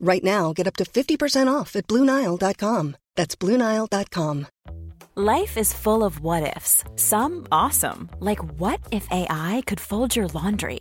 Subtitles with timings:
[0.00, 2.96] Right now, get up to 50% off at BlueNile.com.
[3.14, 4.46] That's BlueNile.com.
[5.18, 6.84] Life is full of what ifs.
[6.96, 10.80] Some awesome, like what if AI could fold your laundry?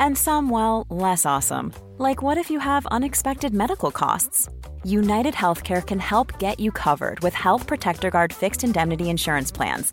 [0.00, 4.48] And some, well, less awesome, like what if you have unexpected medical costs?
[4.84, 9.92] United Healthcare can help get you covered with Health Protector Guard fixed indemnity insurance plans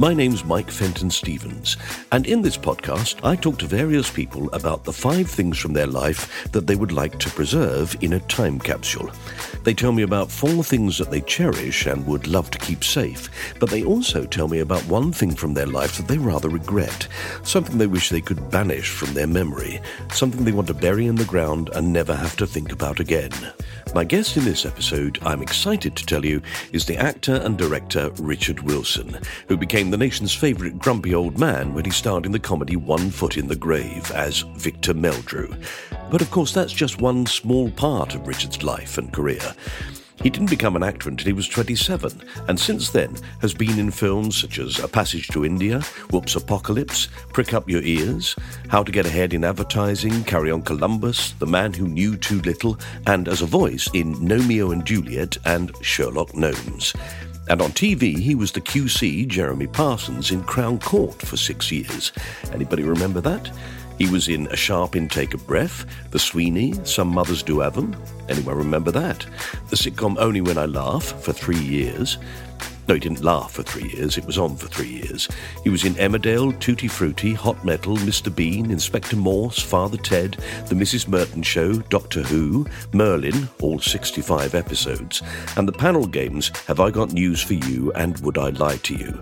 [0.00, 1.76] My name's Mike Fenton Stevens,
[2.12, 5.88] and in this podcast, I talk to various people about the five things from their
[5.88, 9.10] life that they would like to preserve in a time capsule.
[9.64, 13.28] They tell me about four things that they cherish and would love to keep safe,
[13.58, 17.08] but they also tell me about one thing from their life that they rather regret,
[17.42, 19.80] something they wish they could banish from their memory,
[20.12, 23.32] something they want to bury in the ground and never have to think about again.
[23.98, 26.40] My guest in this episode, I'm excited to tell you,
[26.72, 31.74] is the actor and director Richard Wilson, who became the nation's favourite grumpy old man
[31.74, 35.52] when he starred in the comedy One Foot in the Grave as Victor Meldrew.
[36.12, 39.52] But of course, that's just one small part of Richard's life and career.
[40.22, 43.90] He didn't become an actor until he was 27, and since then has been in
[43.90, 45.80] films such as A Passage to India,
[46.10, 48.34] Whoops Apocalypse, Prick Up Your Ears,
[48.68, 52.78] How to Get Ahead in Advertising, Carry On Columbus, The Man Who Knew Too Little,
[53.06, 56.94] and as a voice in Gnomeo and Juliet and Sherlock Gnomes.
[57.48, 62.12] And on TV, he was the QC Jeremy Parsons in Crown Court for six years.
[62.52, 63.50] Anybody remember that?
[63.98, 67.84] He was in A Sharp Intake of Breath, The Sweeney, Some Mothers Do Have Have
[67.84, 68.17] 'em.
[68.28, 69.26] Anyone remember that?
[69.70, 72.18] The sitcom Only When I Laugh for three years.
[72.88, 74.16] No, he didn't laugh for three years.
[74.16, 75.28] It was on for three years.
[75.62, 78.34] He was in Emmerdale, Tutti Frutti, Hot Metal, Mr.
[78.34, 80.38] Bean, Inspector Morse, Father Ted,
[80.68, 81.06] The Mrs.
[81.06, 85.22] Merton Show, Doctor Who, Merlin, all 65 episodes,
[85.58, 88.94] and the panel games Have I Got News for You and Would I Lie to
[88.94, 89.20] You?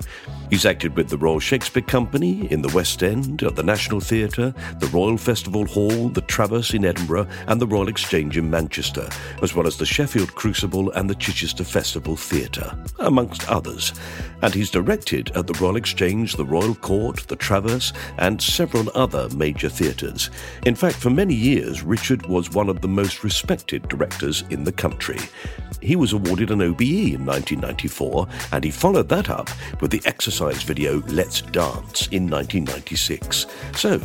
[0.49, 4.55] He's acted with the Royal Shakespeare Company in the West End, at the National Theatre,
[4.79, 8.96] the Royal Festival Hall, the Traverse in Edinburgh, and the Royal Exchange in Manchester,
[9.43, 13.93] as well as the Sheffield Crucible and the Chichester Festival Theatre, amongst others.
[14.43, 19.29] And he's directed at the Royal Exchange, the Royal Court, the Traverse, and several other
[19.31, 20.31] major theatres.
[20.65, 24.73] In fact, for many years, Richard was one of the most respected directors in the
[24.73, 25.19] country.
[25.81, 29.49] He was awarded an OBE in 1994, and he followed that up
[29.81, 33.47] with the exercise video Let's Dance in 1996.
[33.75, 34.01] So,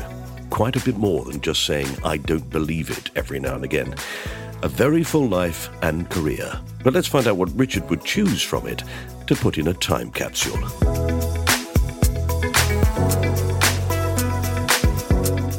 [0.50, 3.96] quite a bit more than just saying, I don't believe it every now and again.
[4.64, 6.60] A very full life and career.
[6.84, 8.84] But let's find out what Richard would choose from it
[9.28, 10.58] to put in a time capsule.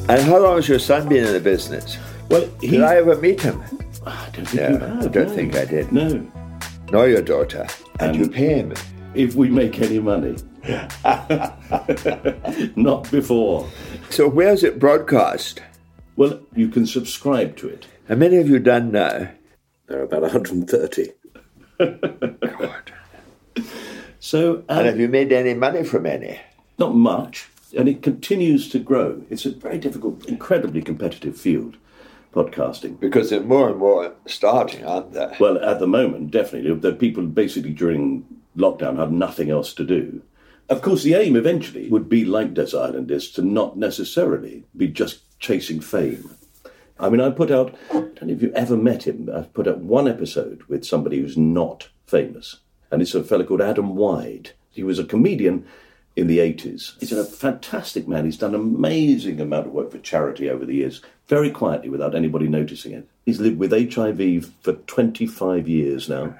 [0.09, 1.97] And how long has your son been in the business?
[2.29, 3.63] Well, he, Did I ever meet him?
[4.07, 5.35] I don't think Yeah, you have, I don't no.
[5.35, 5.93] think I did.
[5.93, 6.27] No.
[6.91, 7.67] Nor your daughter.
[8.01, 8.75] And Um, you pay him.
[9.15, 10.37] If we make any money.
[12.77, 13.69] Not before.
[14.11, 15.61] So where's it broadcast?
[16.17, 17.87] Well, you can subscribe to it.
[18.09, 19.29] How many have you done now?
[19.87, 21.13] There are about 130.
[21.79, 22.93] God.
[24.21, 26.41] So, And um, have you made any money from any?
[26.79, 29.23] not much, and it continues to grow.
[29.31, 31.77] It's a very difficult, incredibly competitive field,
[32.35, 32.99] podcasting.
[32.99, 35.37] Because there are more and more starting, aren't there?
[35.39, 36.75] Well, at the moment, definitely.
[36.75, 38.25] The people basically during
[38.57, 40.23] lockdown had nothing else to do.
[40.69, 44.89] Of course, the aim eventually would be, like Desert Island is, to not necessarily be
[44.89, 46.31] just chasing fame.
[47.03, 49.67] I mean, I put out, I don't know if you've ever met him, I've put
[49.69, 52.59] out one episode with somebody who's not famous,
[52.91, 54.53] and it's a fellow called Adam Wide.
[54.71, 55.67] He was a comedian
[56.15, 56.99] in the 80s.
[57.01, 58.25] He's a fantastic man.
[58.25, 62.15] He's done an amazing amount of work for charity over the years, very quietly without
[62.15, 63.09] anybody noticing it.
[63.27, 66.35] He's lived with HIV for 25 years now.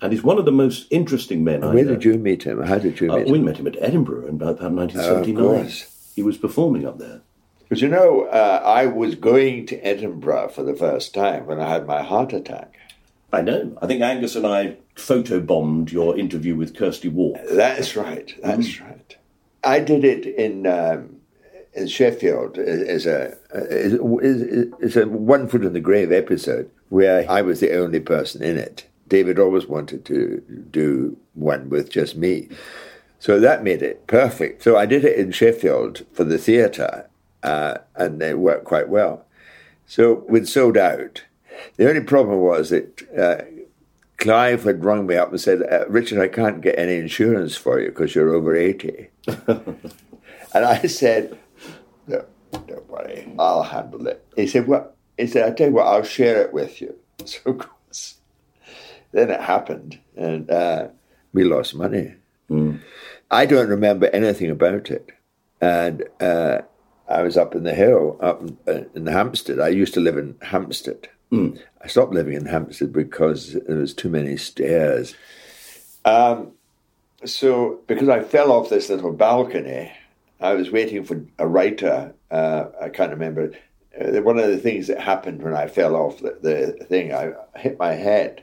[0.00, 2.62] And he's one of the most interesting men I Where did you meet him?
[2.62, 3.44] How did you Uh, meet we him?
[3.46, 5.44] met him at Edinburgh in about, about Oh, 1979.
[5.62, 6.12] course.
[6.14, 7.20] he was performing up there.
[7.68, 11.68] Because you know, uh, I was going to Edinburgh for the first time when I
[11.68, 12.78] had my heart attack.
[13.30, 13.76] I know.
[13.82, 17.40] I think Angus and I photobombed your interview with Kirsty Wark.
[17.50, 18.34] That's right.
[18.42, 19.16] That's right.
[19.62, 21.16] I did it in um,
[21.74, 27.60] in Sheffield as a as a one foot in the grave episode where I was
[27.60, 28.86] the only person in it.
[29.08, 32.48] David always wanted to do one with just me,
[33.18, 34.62] so that made it perfect.
[34.62, 37.07] So I did it in Sheffield for the theatre,
[37.42, 39.24] uh, and they worked quite well.
[39.86, 41.24] So we'd sold out.
[41.76, 43.44] The only problem was that uh,
[44.18, 47.80] Clive had rung me up and said, uh, Richard, I can't get any insurance for
[47.80, 49.08] you because you're over 80.
[49.46, 49.78] and
[50.54, 51.38] I said,
[52.06, 54.24] no, don't worry, I'll handle it.
[54.36, 56.94] He said, well, he said, I tell you what, I'll share it with you.
[57.24, 58.14] So, of course,
[59.10, 60.88] then it happened and uh,
[61.32, 62.14] we lost money.
[63.30, 65.10] I don't remember anything about it.
[65.60, 66.60] And uh,
[67.08, 69.60] I was up in the hill, up in, uh, in Hampstead.
[69.60, 71.08] I used to live in Hampstead.
[71.82, 75.14] I stopped living in Hampstead because there was too many stairs.
[76.04, 76.52] Um,
[77.24, 79.92] so, because I fell off this little balcony,
[80.40, 82.14] I was waiting for a writer.
[82.30, 83.52] Uh, I can't remember.
[83.98, 87.32] Uh, one of the things that happened when I fell off the, the thing, I
[87.56, 88.42] hit my head,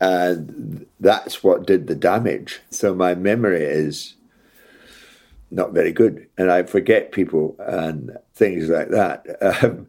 [0.00, 2.60] and that's what did the damage.
[2.70, 4.14] So my memory is
[5.52, 9.26] not very good, and I forget people and things like that.
[9.40, 9.86] Um,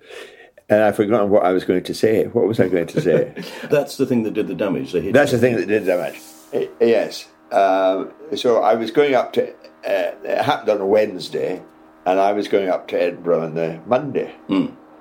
[0.69, 2.25] and I've forgotten what I was going to say.
[2.25, 3.33] What was I going to say?
[3.69, 4.91] That's the thing that did the damage.
[4.93, 6.19] That's the thing that did damage.
[6.53, 7.27] Uh, Yes.
[7.51, 9.49] Um, so I was going up to.
[9.51, 11.61] Uh, it happened on a Wednesday,
[12.05, 14.33] and I was going up to Edinburgh on the Monday.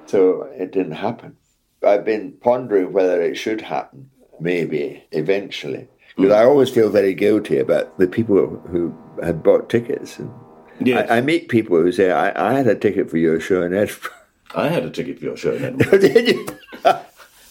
[0.06, 1.36] So it didn't happen.
[1.84, 4.10] I've been pondering whether it should happen,
[4.40, 10.18] maybe eventually, because I always feel very guilty about the people who had bought tickets.
[10.18, 10.30] And
[10.86, 11.10] Yes.
[11.10, 13.72] I, I meet people who say, I, "I had a ticket for your show in
[13.74, 14.10] Edinburgh."
[14.54, 15.98] I had a ticket for your show in Edinburgh.
[15.98, 16.46] Did you?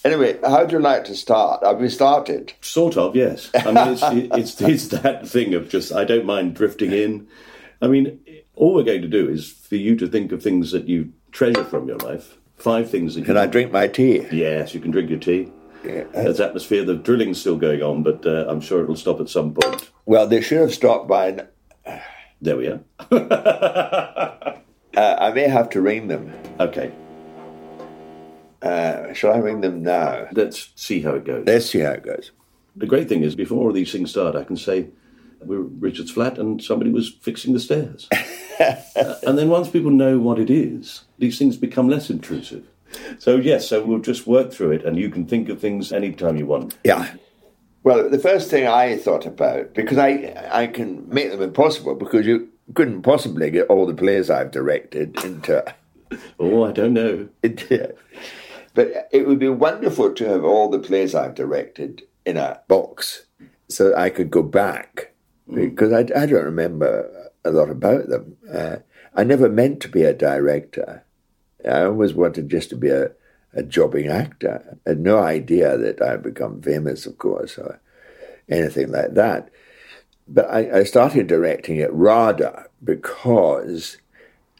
[0.05, 1.63] anyway, how do you like to start?
[1.65, 2.53] Have we started?
[2.61, 3.49] Sort of, yes.
[3.55, 7.27] I mean, it's, it's, it's that thing of just, I don't mind drifting in.
[7.81, 8.19] I mean,
[8.55, 11.63] all we're going to do is for you to think of things that you treasure
[11.63, 12.37] from your life.
[12.57, 14.27] Five things that you Can I drink my tea?
[14.31, 15.51] Yes, you can drink your tea.
[15.83, 16.85] There's atmosphere.
[16.85, 19.89] The drilling's still going on, but uh, I'm sure it'll stop at some point.
[20.05, 21.29] Well, they should have stopped by.
[21.29, 21.47] n-
[22.41, 22.81] There we are.
[24.93, 26.33] Uh, I may have to ring them.
[26.59, 26.91] Okay,
[28.61, 30.27] Uh, shall I ring them now?
[30.33, 31.45] let's see how it goes.
[31.47, 32.31] Let's see how it goes.
[32.75, 34.87] The great thing is, before all these things start, I can say
[35.39, 38.09] we're Richard's flat and somebody was fixing the stairs.
[38.59, 42.63] Uh, and then once people know what it is, these things become less intrusive.
[43.17, 46.37] So, yes, so we'll just work through it and you can think of things anytime
[46.37, 46.77] you want.
[46.83, 47.11] Yeah.
[47.83, 52.25] Well, the first thing I thought about, because I I can make them impossible, because
[52.25, 55.63] you couldn't possibly get all the plays I've directed into.
[56.41, 57.29] Oh, I don't know.
[57.41, 57.95] into
[58.73, 63.25] but it would be wonderful to have all the plays I've directed in a box,
[63.69, 65.13] so I could go back,
[65.53, 68.35] because I, I don't remember a lot about them.
[68.53, 68.77] Uh,
[69.15, 71.03] I never meant to be a director.
[71.65, 73.11] I always wanted just to be a,
[73.53, 74.77] a jobbing actor.
[74.85, 77.79] I had no idea that I'd become famous, of course, or
[78.49, 79.49] anything like that.
[80.27, 83.97] But I, I started directing at RADA because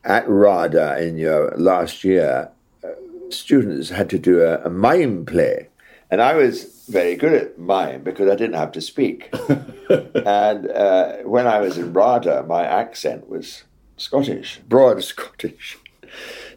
[0.04, 2.50] at RADA in your last year,
[2.84, 2.88] uh,
[3.30, 5.70] students had to do a, a mime play.
[6.10, 9.34] And I was very good at mime because I didn't have to speak.
[9.90, 13.64] and uh, when I was in RADA, my accent was
[13.96, 15.78] Scottish, broad Scottish.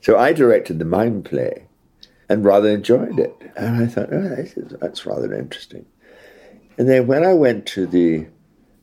[0.00, 1.68] So I directed the mime play
[2.28, 3.34] and rather enjoyed it.
[3.56, 5.86] And I thought, oh, is, that's rather interesting.
[6.78, 8.26] And then when I went to the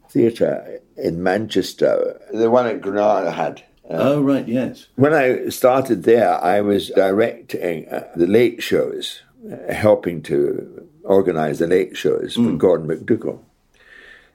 [0.10, 3.63] theatre in Manchester, the one at Granada had.
[3.89, 4.88] oh, right, yes.
[4.95, 9.21] When I started there, I was directing uh, the late shows,
[9.51, 13.39] uh, helping to organise the late shows for Gordon McDougall.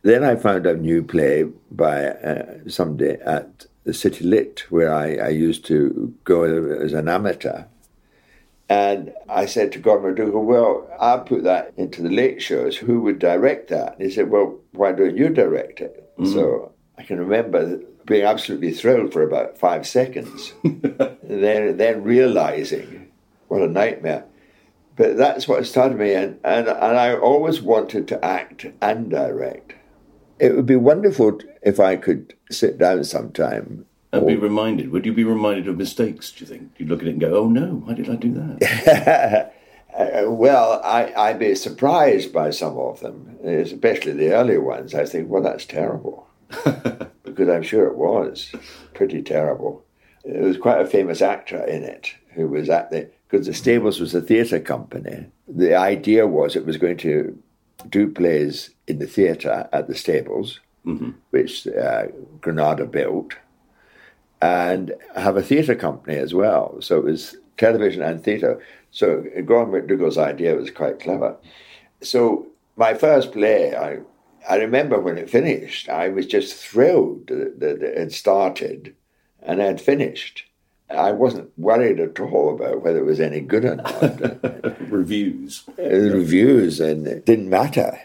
[0.02, 5.16] Then I found a new play by uh, somebody at the City Lit, where I,
[5.16, 7.64] I used to go as an amateur.
[8.68, 12.76] And I said to Gordon McDougall, well, I'll put that into the late shows.
[12.76, 13.94] Who would direct that?
[13.94, 16.12] And he said, well, why don't you direct it?
[16.18, 16.32] Mm-hmm.
[16.32, 20.52] So I can remember being absolutely thrilled for about five seconds.
[20.64, 23.12] then, then realizing
[23.48, 24.24] what a nightmare.
[24.96, 29.74] But that's what started me, and, and, and I always wanted to act and direct.
[30.38, 33.84] It would be wonderful if I could sit down sometime.
[34.12, 34.90] And be reminded.
[34.90, 36.72] Would you be reminded of mistakes, do you think?
[36.78, 39.52] You'd look at it and go, oh no, why did I do that?
[39.98, 44.94] uh, well, I, I'd be surprised by some of them, especially the early ones.
[44.94, 46.26] I think, well, that's terrible.
[47.24, 48.52] because I'm sure it was
[48.94, 49.84] pretty terrible.
[50.24, 54.00] There was quite a famous actor in it who was at the, because the Stables
[54.00, 55.26] was a theatre company.
[55.48, 57.36] The idea was it was going to
[57.88, 61.10] do plays in the theatre at the Stables, mm-hmm.
[61.30, 62.06] which uh,
[62.40, 63.34] Granada built,
[64.46, 66.76] and have a theatre company as well.
[66.80, 68.62] So it was television and theatre.
[68.90, 71.36] So Gordon McDougall's idea was quite clever.
[72.00, 73.98] So my first play, I
[74.48, 78.94] I remember when it finished, I was just thrilled that, that it had started
[79.42, 80.44] and had finished.
[80.88, 84.80] I wasn't worried at all about whether it was any good or not.
[84.88, 85.64] reviews.
[85.76, 85.82] Uh,
[86.20, 87.98] reviews, and it didn't matter.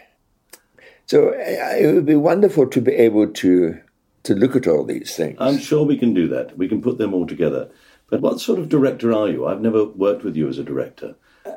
[1.06, 3.78] So uh, it would be wonderful to be able to
[4.24, 5.36] to look at all these things.
[5.40, 6.56] I'm sure we can do that.
[6.56, 7.70] We can put them all together.
[8.08, 9.46] But what sort of director are you?
[9.46, 11.14] I've never worked with you as a director.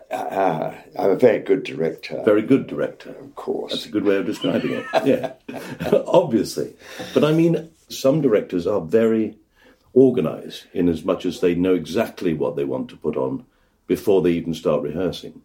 [0.09, 2.21] Uh, I'm a very good director.
[2.23, 3.09] Very good director.
[3.09, 3.73] Of course.
[3.73, 4.85] That's a good way of describing it.
[5.05, 5.33] Yeah.
[6.07, 6.75] Obviously.
[7.13, 9.37] But I mean, some directors are very
[9.93, 13.45] organized in as much as they know exactly what they want to put on
[13.87, 15.41] before they even start rehearsing.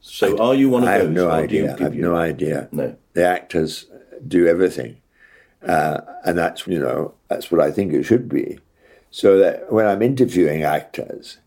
[0.00, 1.06] So I, are you one of I those?
[1.06, 1.76] have no idea.
[1.76, 2.02] I have you...
[2.02, 2.68] no idea.
[2.72, 2.96] No.
[3.12, 3.86] The actors
[4.26, 5.01] do everything.
[5.66, 8.58] Uh, and that's, you know, that's what I think it should be.
[9.10, 11.38] So that when I'm interviewing actors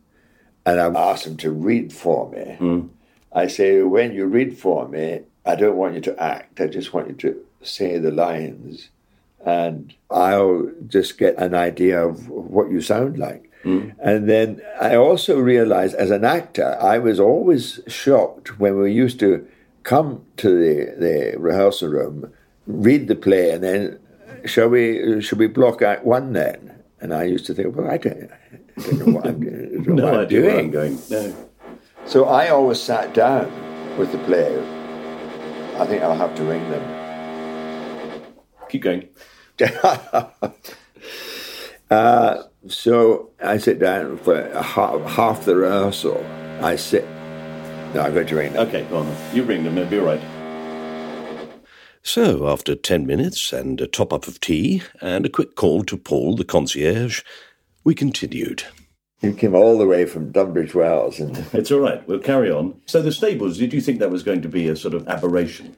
[0.65, 2.89] and I'm asked them to read for me, mm.
[3.33, 6.61] I say, when you read for me, I don't want you to act.
[6.61, 8.89] I just want you to say the lines
[9.45, 13.51] and I'll just get an idea of what you sound like.
[13.63, 13.95] Mm.
[13.99, 19.19] And then I also realized as an actor, I was always shocked when we used
[19.19, 19.47] to
[19.83, 22.33] come to the, the rehearsal room,
[22.65, 23.99] read the play, and then
[24.45, 26.83] shall we should we block out one then?
[27.01, 29.39] And I used to think, well, I don't, I don't know what I'm,
[29.95, 30.57] no what I'm doing.
[30.57, 30.99] I'm going.
[31.09, 31.49] No.
[32.05, 33.51] So I always sat down
[33.97, 34.61] with the player.
[35.77, 38.25] I think I'll have to ring them.
[38.69, 39.09] Keep going.
[41.89, 46.25] uh, so I sit down for half, half the rehearsal.
[46.61, 47.05] I sit.
[47.93, 48.67] No, I've got to ring them.
[48.67, 49.15] Okay, go on.
[49.33, 49.77] You ring them.
[49.77, 50.34] It'll be all right.
[52.07, 55.97] So, after ten minutes and a top up of tea and a quick call to
[55.97, 57.23] Paul, the concierge,
[57.83, 58.63] we continued.
[59.21, 61.19] You came all the way from Tunbridge Wells.
[61.19, 61.35] And...
[61.53, 62.07] it's all right.
[62.07, 62.79] We'll carry on.
[62.85, 65.75] So, the stables, did you think that was going to be a sort of aberration?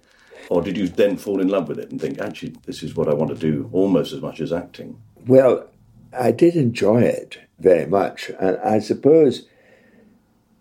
[0.50, 3.08] Or did you then fall in love with it and think, actually, this is what
[3.08, 5.02] I want to do almost as much as acting?
[5.28, 5.70] Well,
[6.12, 8.32] I did enjoy it very much.
[8.38, 9.48] And I suppose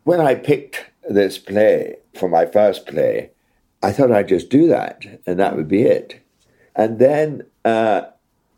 [0.04, 3.32] when I picked this play for my first play,
[3.86, 6.20] I thought I'd just do that and that would be it.
[6.74, 8.02] And then uh,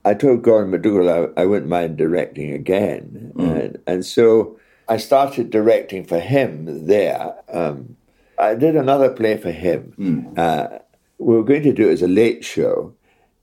[0.03, 3.33] I told Gordon McDougall I, I, wouldn't mind directing again.
[3.37, 3.61] Mm.
[3.61, 4.59] And, and so
[4.89, 7.35] I started directing for him there.
[7.53, 7.97] Um,
[8.39, 9.93] I did another play for him.
[9.99, 10.39] Mm.
[10.39, 10.79] Uh,
[11.19, 12.95] we were going to do it as a late show.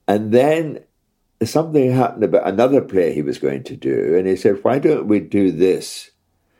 [0.08, 0.84] And then
[1.44, 4.16] something happened about another play he was going to do.
[4.18, 6.10] And he said, Why don't we do this?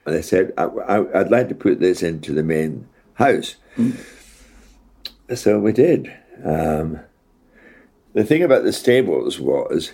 [0.06, 0.68] And I said, I,
[1.00, 3.56] would like to put this into the main house.
[3.76, 3.98] Mm.
[5.34, 6.12] So we did.
[6.44, 7.00] Um,
[8.14, 9.94] the thing about the stables was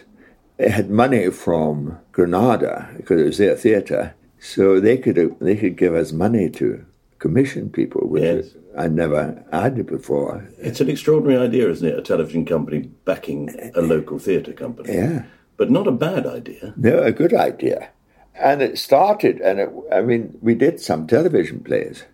[0.58, 5.78] it had money from Granada because it was their theatre, so they could they could
[5.78, 6.86] give us money to
[7.20, 8.56] commission people, which yes.
[8.78, 10.48] I never had before.
[10.58, 11.98] It's an extraordinary idea, isn't it?
[11.98, 14.94] A television company backing a local theatre company.
[14.94, 15.24] Yeah.
[15.56, 16.74] But not a bad idea.
[16.76, 17.90] No, a good idea.
[18.34, 22.06] And it started, and it, I mean, we did some television plays,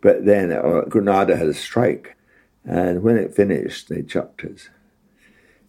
[0.00, 2.16] but then uh, Granada had a strike,
[2.64, 4.68] and when it finished, they chucked us.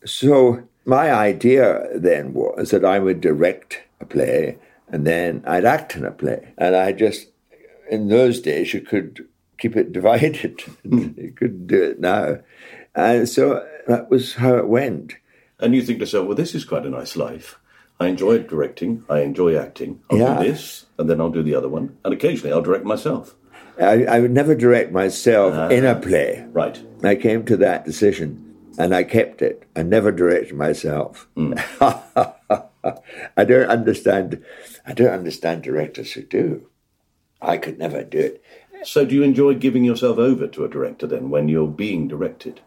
[0.06, 5.96] So my idea then was that I would direct a play, and then I'd act
[5.96, 7.30] in a play, and I just
[7.90, 10.62] in those days you could keep it divided.
[10.84, 11.10] Hmm.
[11.18, 12.40] you couldn't do it now.
[12.94, 15.16] And so that was how it went.
[15.60, 17.60] And you think to yourself, well, this is quite a nice life.
[18.00, 20.02] I enjoy directing, I enjoy acting.
[20.10, 20.38] I'll yeah.
[20.38, 21.98] do this, and then I'll do the other one.
[22.04, 23.36] And occasionally I'll direct myself.
[23.80, 26.46] I, I would never direct myself uh, in a play.
[26.52, 26.82] Right.
[27.04, 29.64] I came to that decision and I kept it.
[29.76, 31.28] I never directed myself.
[31.36, 31.60] Mm.
[33.38, 34.44] I don't understand.
[34.86, 36.68] I don't understand directors who do.
[37.42, 38.44] I could never do it.
[38.84, 42.62] So, do you enjoy giving yourself over to a director then when you're being directed?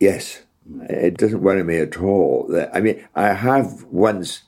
[0.00, 0.42] Yes.
[0.88, 2.46] It doesn't worry me at all.
[2.50, 4.42] That I mean, I have once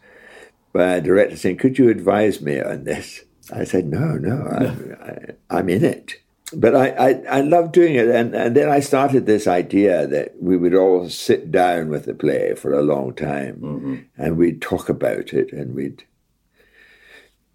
[0.73, 3.25] by a director saying, Could you advise me on this?
[3.53, 6.17] I said, no, no, I'm, I, am in it.
[6.53, 8.09] But I, I, I love doing it.
[8.09, 12.15] And, and then I started this idea that we would all sit down with the
[12.15, 13.97] play for a long time mm-hmm.
[14.17, 16.05] and we'd talk about it and we'd.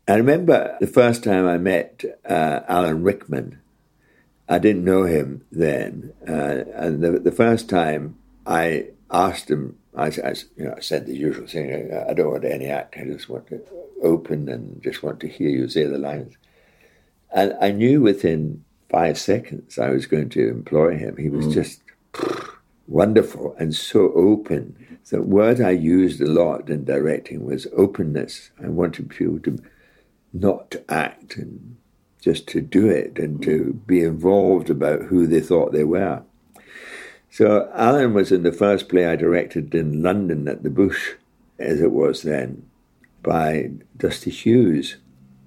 [0.07, 3.59] I remember the first time I met uh, Alan Rickman.
[4.47, 6.13] I didn't know him then.
[6.27, 11.05] Uh, and the, the first time I asked him, I, I, you know, I said
[11.05, 13.61] the usual thing I, I don't want any act, I just want to
[14.01, 16.35] open and just want to hear you say the lines.
[17.31, 21.17] And I knew within five seconds I was going to employ him.
[21.17, 21.53] He was mm.
[21.53, 21.81] just
[22.87, 24.99] wonderful and so open.
[25.09, 28.51] The word I used a lot in directing was openness.
[28.63, 29.59] I wanted people to
[30.33, 31.77] not to act and
[32.19, 36.23] just to do it and to be involved about who they thought they were.
[37.35, 41.15] So Alan was in the first play I directed in London at the Bush,
[41.59, 42.65] as it was then
[43.23, 44.95] by Dusty Hughes,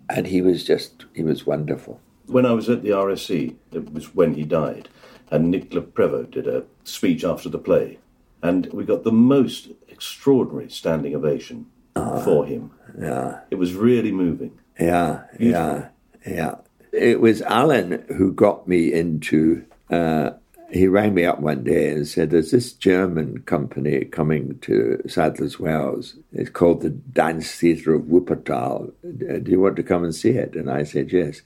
[0.07, 1.99] and he was just he was wonderful.
[2.27, 4.91] When I was at the RSC, it was when he died,
[5.31, 7.97] and Nicola Prevost did a speech after the play,
[8.43, 12.71] and we got the most extraordinary standing ovation uh, for him.
[13.01, 14.59] Yeah, it was really moving.
[14.79, 15.89] Yeah, Beautiful.
[16.27, 16.55] yeah, yeah.
[16.93, 20.33] It was Alan who got me into uh,
[20.71, 25.59] he rang me up one day and said, There's this German company coming to Sadler's
[25.59, 26.17] Wells.
[26.33, 28.93] It's called the Dance Theatre of Wuppertal.
[29.05, 30.55] Uh, do you want to come and see it?
[30.55, 31.43] And I said, Yes.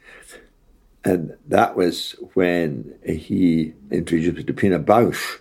[1.05, 5.41] And that was when he introduced me to Pina Bausch,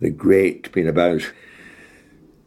[0.00, 1.32] the great Pina Bausch.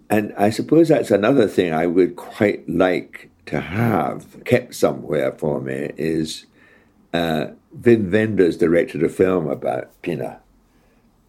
[0.09, 5.61] And I suppose that's another thing I would quite like to have kept somewhere for
[5.61, 6.45] me is
[7.13, 7.47] uh,
[7.77, 10.41] Wim directed a film about Pina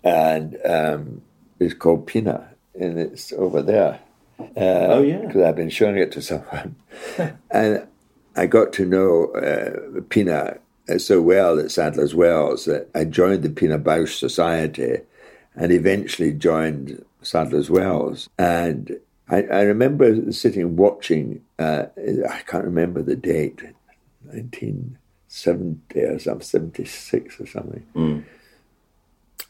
[0.08, 1.22] and um,
[1.58, 2.48] it's called Pina,
[2.78, 4.00] and it's over there.
[4.38, 6.76] Uh, oh yeah, because I've been showing it to someone,
[7.50, 7.86] and
[8.36, 10.58] I got to know uh, Pina
[10.96, 14.98] so well at Sadler's Wells that I joined the Pina Bausch Society,
[15.54, 18.30] and eventually joined Sadler's Wells.
[18.38, 21.42] And I, I remember sitting watching.
[21.58, 21.86] Uh,
[22.30, 23.62] I can't remember the date,
[24.24, 27.84] nineteen seventy or some seventy six or something.
[27.94, 28.24] Mm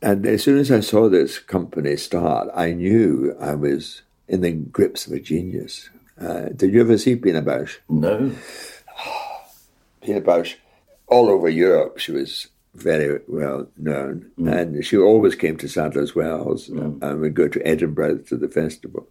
[0.00, 4.52] and as soon as I saw this company start, I knew I was in the
[4.52, 5.90] grips of a genius.
[6.20, 7.78] Uh, did you ever see Pina Bausch?
[7.88, 8.32] No.
[10.02, 10.56] Pina Bausch,
[11.06, 14.30] all over Europe, she was very well known.
[14.38, 14.52] Mm.
[14.52, 17.02] And she always came to Sadler's Wells mm.
[17.02, 19.08] and would go to Edinburgh to the festival.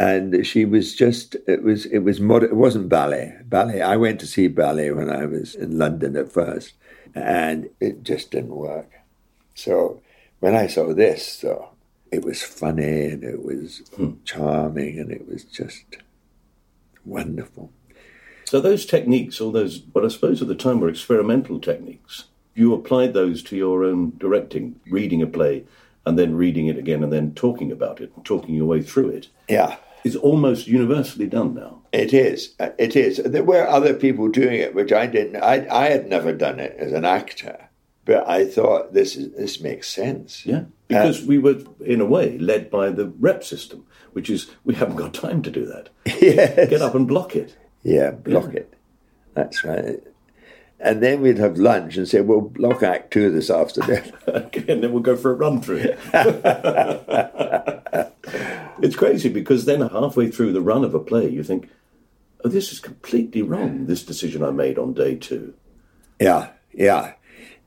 [0.00, 3.34] And she was just, it was, it was, mod- it wasn't ballet.
[3.44, 6.74] Ballet, I went to see ballet when I was in London at first,
[7.14, 8.92] and it just didn't work.
[9.58, 10.00] So
[10.38, 11.70] when I saw this, though,
[12.12, 14.12] it was funny and it was hmm.
[14.24, 15.84] charming and it was just
[17.04, 17.72] wonderful.
[18.44, 22.72] So those techniques, all those, what I suppose at the time were experimental techniques, you
[22.72, 25.64] applied those to your own directing, reading a play
[26.06, 29.10] and then reading it again and then talking about it, and talking your way through
[29.10, 29.28] it.
[29.48, 29.76] Yeah.
[30.04, 31.82] It's almost universally done now.
[31.92, 32.54] It is.
[32.60, 33.18] It is.
[33.18, 35.42] There were other people doing it, which I didn't.
[35.42, 37.67] I, I had never done it as an actor.
[38.08, 40.46] But I thought this is, this makes sense.
[40.46, 44.50] Yeah, because uh, we were in a way led by the rep system, which is
[44.64, 45.90] we haven't got time to do that.
[46.22, 46.70] Yes.
[46.70, 47.54] Get up and block it.
[47.82, 48.60] Yeah, block yeah.
[48.60, 48.72] it.
[49.34, 50.02] That's right.
[50.80, 54.82] And then we'd have lunch and say, "We'll block Act Two this afternoon." okay, and
[54.82, 55.94] then we'll go for a run through.
[58.80, 61.68] it's crazy because then halfway through the run of a play, you think,
[62.42, 63.84] "Oh, this is completely wrong.
[63.84, 65.52] This decision I made on day two.
[66.18, 67.12] Yeah, yeah.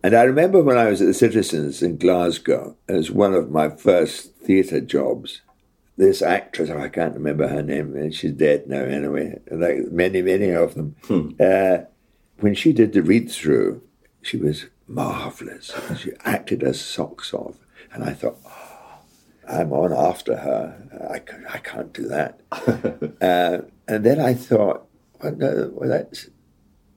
[0.03, 3.69] And I remember when I was at the Citizens in Glasgow, as one of my
[3.69, 5.41] first theatre jobs,
[5.95, 10.23] this actress, oh, I can't remember her name, and she's dead now anyway, like many,
[10.23, 10.95] many of them.
[11.03, 11.29] Hmm.
[11.39, 11.85] Uh,
[12.39, 13.83] when she did the read through,
[14.23, 15.71] she was marvellous.
[15.99, 17.55] She acted her socks off.
[17.93, 18.99] And I thought, oh,
[19.47, 21.09] I'm on after her.
[21.11, 21.21] I,
[21.53, 22.39] I can't do that.
[23.21, 24.87] uh, and then I thought,
[25.21, 26.29] well, no, well, that's,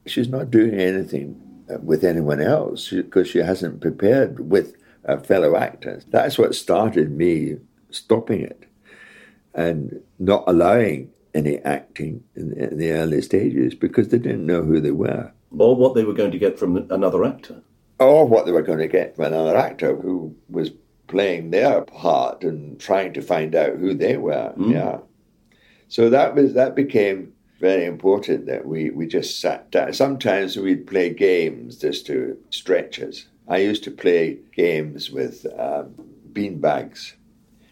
[0.07, 6.05] she's not doing anything with anyone else because she hasn't prepared with a fellow actors.
[6.09, 7.57] That's what started me
[7.91, 8.65] stopping it
[9.55, 14.81] and not allowing any acting in, in the early stages because they didn't know who
[14.81, 15.33] they were.
[15.57, 17.63] Or what they were going to get from another actor.
[17.99, 20.71] Or what they were going to get from another actor who was
[21.07, 24.53] playing their part and trying to find out who they were.
[24.57, 24.73] Mm.
[24.73, 24.99] Yeah.
[25.89, 27.34] So that was that became
[27.65, 29.91] very important that we, we just sat down.
[29.95, 33.25] Sometimes we'd play games just to stretch us.
[33.49, 35.95] I used to play games with um,
[36.31, 37.15] bean bags.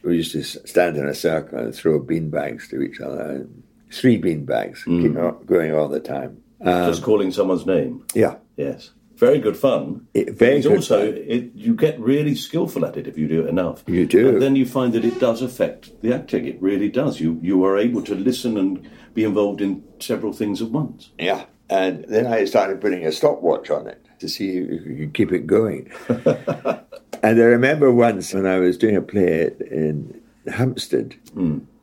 [0.02, 3.46] We used to stand in a circle and throw bean bags to each other.
[3.90, 5.02] Three bean bags, mm.
[5.02, 6.42] keep going all the time.
[6.64, 8.06] Just calling someone's name.
[8.14, 8.36] Yeah.
[8.56, 8.92] Yes.
[9.16, 10.06] Very good fun.
[10.14, 11.22] It- very It's good also, fun.
[11.28, 13.84] it, you get really skillful at it if you do it enough.
[13.86, 14.30] You do.
[14.30, 16.46] And then you find that it does affect the acting.
[16.46, 17.20] It really does.
[17.20, 21.10] You you are able to listen and be involved in several things at once.
[21.18, 21.44] Yeah.
[21.68, 25.32] And then I started putting a stopwatch on it to see if you could keep
[25.32, 25.90] it going.
[26.08, 26.84] and
[27.22, 31.16] I remember once when I was doing a play in Hampstead,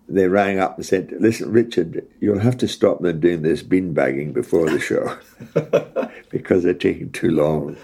[0.10, 4.34] they rang up and said, Listen, Richard, you'll have to stop them doing this beanbagging
[4.34, 5.18] before the show
[6.30, 7.78] because they're taking too long.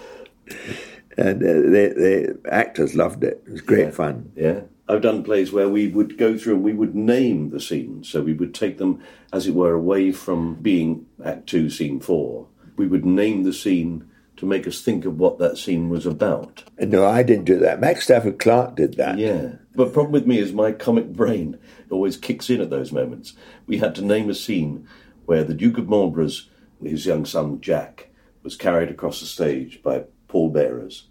[1.16, 3.42] And uh, they, the actors loved it.
[3.46, 4.32] It was great fun.
[4.36, 4.60] Yeah.
[4.88, 8.08] I've done plays where we would go through and we would name the scenes.
[8.08, 12.46] So we would take them, as it were, away from being Act Two, Scene Four.
[12.76, 16.64] We would name the scene to make us think of what that scene was about.
[16.78, 17.80] And no, I didn't do that.
[17.80, 19.18] Max Stafford Clark did that.
[19.18, 19.52] Yeah.
[19.74, 21.58] But problem with me is my comic brain
[21.90, 23.32] always kicks in at those moments.
[23.66, 24.86] We had to name a scene
[25.24, 26.50] where the Duke of Marlborough's,
[26.82, 28.10] his young son Jack,
[28.42, 31.08] was carried across the stage by pallbearers.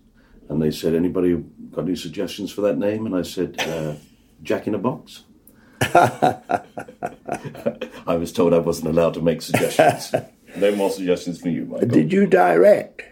[0.49, 3.05] And they said, anybody got any suggestions for that name?
[3.05, 3.95] And I said, uh,
[4.43, 5.23] Jack in a Box.
[5.81, 6.61] I
[8.15, 10.13] was told I wasn't allowed to make suggestions.
[10.57, 11.87] no more suggestions for you, Michael.
[11.87, 13.03] Did you direct?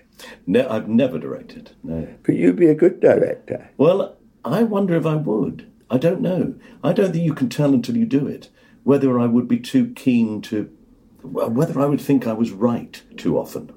[0.46, 1.72] No, I've never directed.
[1.84, 2.08] No.
[2.24, 3.70] But you'd be a good director.
[3.78, 5.72] Well, I wonder if I would.
[5.90, 6.56] I don't know.
[6.84, 8.50] I don't think you can tell until you do it
[8.84, 10.70] whether I would be too keen to,
[11.22, 13.74] whether I would think I was right too often.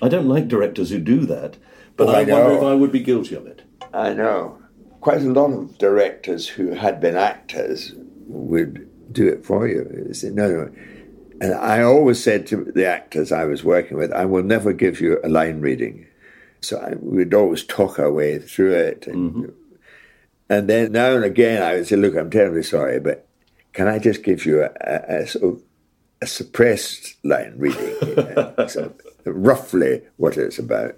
[0.00, 1.56] I don't like directors who do that,
[1.96, 3.62] but Oh, I, I wonder if I would be guilty of it.
[3.92, 4.58] I know.
[5.00, 7.92] Quite a lot of directors who had been actors
[8.26, 10.08] would do it for you.
[10.12, 10.70] Say, no, no.
[11.40, 15.00] And I always said to the actors I was working with, I will never give
[15.00, 16.06] you a line reading.
[16.60, 19.06] So I, we'd always talk our way through it.
[19.06, 19.50] And, mm-hmm.
[20.48, 23.28] and then now and again, I would say, look, I'm terribly sorry, but
[23.72, 25.62] can I just give you a, a, a sort of
[26.22, 27.94] a suppressed line reading?
[28.00, 30.96] you know, so roughly what it's about.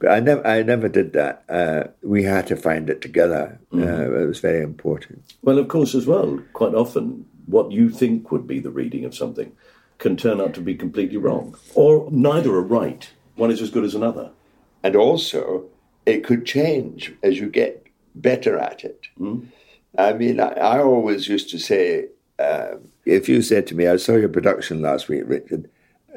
[0.00, 1.44] But I never, I never did that.
[1.48, 3.58] Uh, we had to find it together.
[3.74, 5.34] Uh, it was very important.
[5.42, 9.14] Well, of course, as well, quite often what you think would be the reading of
[9.14, 9.52] something
[9.98, 13.10] can turn out to be completely wrong, or neither are right.
[13.34, 14.30] One is as good as another.
[14.84, 15.64] And also,
[16.06, 19.06] it could change as you get better at it.
[19.96, 22.06] I mean, I, I always used to say,
[22.38, 25.68] um, if you said to me, I saw your production last week, Richard,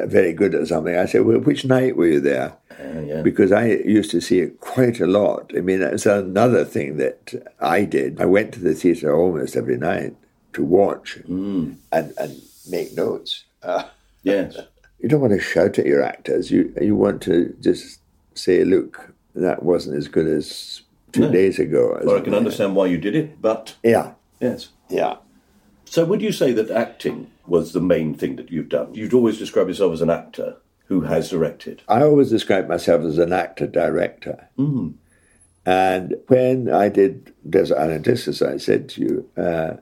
[0.09, 2.53] very good at something, I said, well, which night were you there?
[2.71, 3.21] Uh, yeah.
[3.21, 5.51] Because I used to see it quite a lot.
[5.55, 8.19] I mean, it's another thing that I did.
[8.19, 10.15] I went to the theatre almost every night
[10.53, 13.43] to watch and, and make notes.
[13.63, 13.83] Uh,
[14.23, 14.55] Yes.
[14.99, 16.51] you don't want to shout at your actors.
[16.51, 17.99] You you want to just
[18.35, 21.31] say, "Look, that wasn't as good as two No.
[21.31, 24.69] days ago." Or I can understand why you did it, but Yeah, yes.
[24.89, 25.15] yeah.
[25.91, 28.93] So, would you say that acting was the main thing that you've done?
[28.93, 31.81] You'd always describe yourself as an actor who has directed.
[31.89, 34.47] I always describe myself as an actor director.
[35.65, 39.73] And when I did Desert Island Discs, I said to you, uh,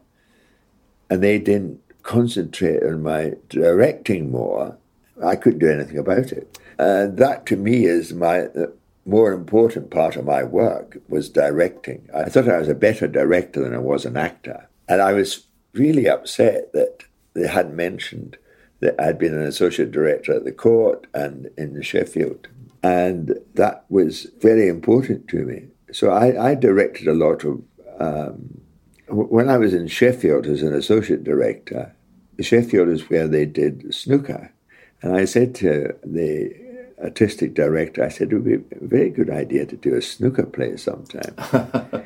[1.12, 4.80] and they didn't concentrate on my directing more,
[5.24, 6.58] I couldn't do anything about it.
[6.80, 8.74] And that to me is my the
[9.06, 12.10] more important part of my work was directing.
[12.16, 14.70] I thought I was a better director than I was an actor.
[14.88, 17.04] And I was really upset that
[17.34, 18.38] they hadn't mentioned
[18.80, 22.48] that I'd been an associate director at the court and in Sheffield.
[22.82, 25.68] And that was very important to me.
[25.92, 27.62] So I, I directed a lot of.
[28.00, 28.62] Um,
[29.08, 31.94] when I was in Sheffield as an associate director,
[32.40, 34.54] Sheffield is where they did snooker.
[35.02, 36.54] And I said to the
[37.02, 40.46] artistic director, I said, it would be a very good idea to do a snooker
[40.46, 41.36] play sometime.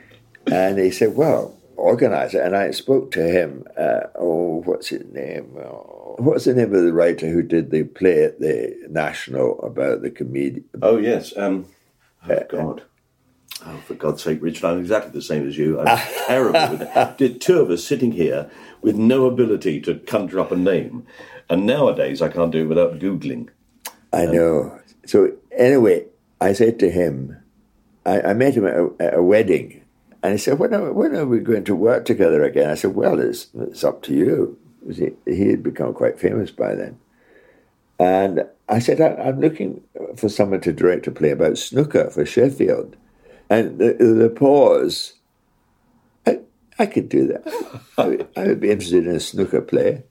[0.51, 2.41] and he said, well, organize it.
[2.41, 5.55] And I spoke to him, uh, oh, what's his name?
[5.57, 10.01] Oh, what's the name of the writer who did the play at the National about
[10.01, 10.65] the comedian?
[10.81, 11.35] Oh, yes.
[11.37, 11.67] Um,
[12.29, 12.83] oh, God.
[13.65, 15.79] Oh, for God's sake, Richard, I'm exactly the same as you.
[15.79, 17.17] I'm terrible with it.
[17.17, 18.49] Did two of us sitting here
[18.81, 21.05] with no ability to conjure up a name.
[21.49, 23.49] And nowadays, I can't do it without Googling.
[24.11, 24.79] I know.
[25.05, 26.05] So anyway,
[26.39, 27.37] I said to him,
[28.05, 29.82] I, I met him at a, at a wedding,
[30.23, 32.69] and he said, when are, when are we going to work together again?
[32.69, 34.57] I said, well, it's, it's up to you.
[34.91, 36.97] He, he had become quite famous by then.
[37.99, 39.83] And I said, I, I'm looking
[40.17, 42.95] for someone to direct a play about snooker for Sheffield.
[43.49, 45.13] And the, the pause,
[46.25, 46.39] I,
[46.79, 47.83] I could do that.
[47.97, 50.03] I, would- I would be interested in a snooker play.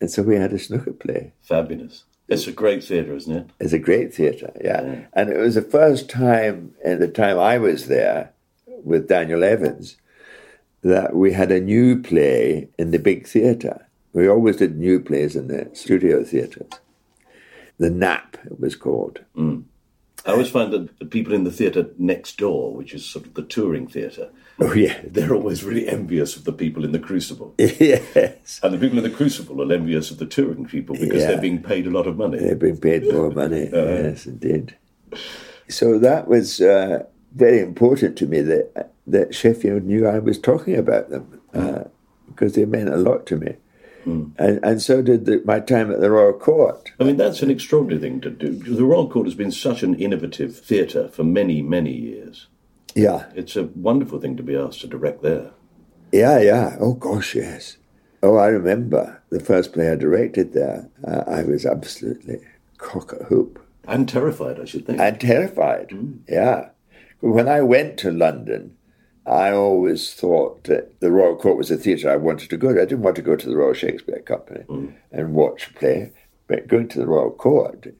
[0.00, 1.34] And so we had a snooker play.
[1.42, 2.04] Fabulous.
[2.28, 3.50] It's a great theatre, isn't it?
[3.58, 5.06] It's a great theatre, yeah.
[5.14, 8.32] And it was the first time in the time I was there
[8.84, 9.96] with Daniel Evans
[10.82, 13.86] that we had a new play in the big theatre.
[14.12, 16.70] We always did new plays in the studio theatres.
[17.78, 19.20] the Nap, it was called.
[19.36, 19.64] Mm.
[20.26, 23.34] I always find that the people in the theatre next door, which is sort of
[23.34, 27.54] the touring theatre, oh yeah, they're always really envious of the people in the Crucible.
[27.58, 31.28] yes, and the people in the Crucible are envious of the touring people because yeah.
[31.28, 32.38] they're being paid a lot of money.
[32.38, 33.68] They're being paid more money.
[33.72, 34.76] uh, yes, indeed.
[35.68, 40.76] So that was uh, very important to me that that Sheffield knew I was talking
[40.76, 41.84] about them uh,
[42.26, 43.56] because they meant a lot to me.
[44.06, 44.32] Mm.
[44.38, 46.92] And, and so did the, my time at the Royal Court.
[47.00, 48.52] I mean, that's an extraordinary thing to do.
[48.52, 52.46] The Royal Court has been such an innovative theatre for many, many years.
[52.94, 53.26] Yeah.
[53.34, 55.50] It's a wonderful thing to be asked to direct there.
[56.12, 56.76] Yeah, yeah.
[56.80, 57.76] Oh, gosh, yes.
[58.22, 60.88] Oh, I remember the first play I directed there.
[61.06, 62.40] Uh, I was absolutely
[62.78, 63.64] cock a hoop.
[63.86, 65.00] And terrified, I should think.
[65.00, 66.18] And terrified, mm.
[66.28, 66.70] yeah.
[67.20, 68.76] When I went to London,
[69.26, 72.80] I always thought that the Royal Court was a theatre I wanted to go to.
[72.80, 74.94] I didn't want to go to the Royal Shakespeare Company mm.
[75.12, 76.12] and watch a play,
[76.46, 77.94] but going to the Royal Court,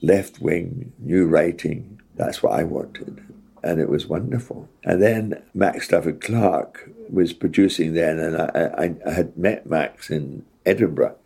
[0.00, 3.22] left wing, new writing, that's what I wanted.
[3.62, 4.68] And it was wonderful.
[4.84, 10.10] And then Max Stafford Clark was producing then, and I, I, I had met Max
[10.10, 11.16] in Edinburgh.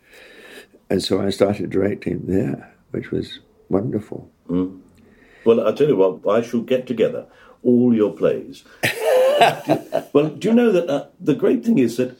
[0.89, 4.29] And so I started directing there, which was wonderful.
[4.49, 4.80] Mm.
[5.43, 7.25] Well, I'll tell you what, I shall get together
[7.63, 8.63] all your plays.
[10.13, 12.17] well, do you know that uh, the great thing is that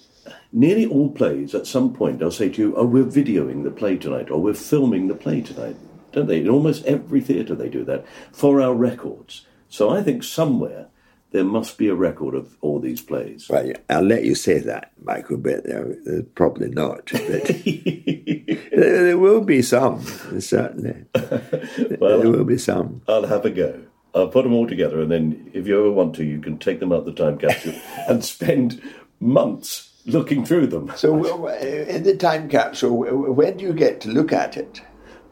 [0.51, 3.97] nearly all plays at some point they'll say to you, oh, we're videoing the play
[3.97, 5.75] tonight, or we're filming the play tonight,
[6.11, 6.41] don't they?
[6.41, 9.45] In almost every theatre they do that for our records.
[9.69, 10.87] So I think somewhere
[11.31, 13.47] there must be a record of all these plays.
[13.49, 17.09] Well, I'll let you say that, Michael, but uh, probably not.
[17.11, 17.47] But
[18.75, 20.03] there will be some,
[20.39, 21.05] certainly.
[21.99, 23.01] well, there will be some.
[23.07, 23.81] I'll have a go.
[24.13, 26.81] I'll put them all together, and then if you ever want to, you can take
[26.81, 27.75] them out of the time capsule
[28.09, 28.81] and spend
[29.21, 30.91] months looking through them.
[30.97, 32.97] So, in the time capsule,
[33.33, 34.81] when do you get to look at it?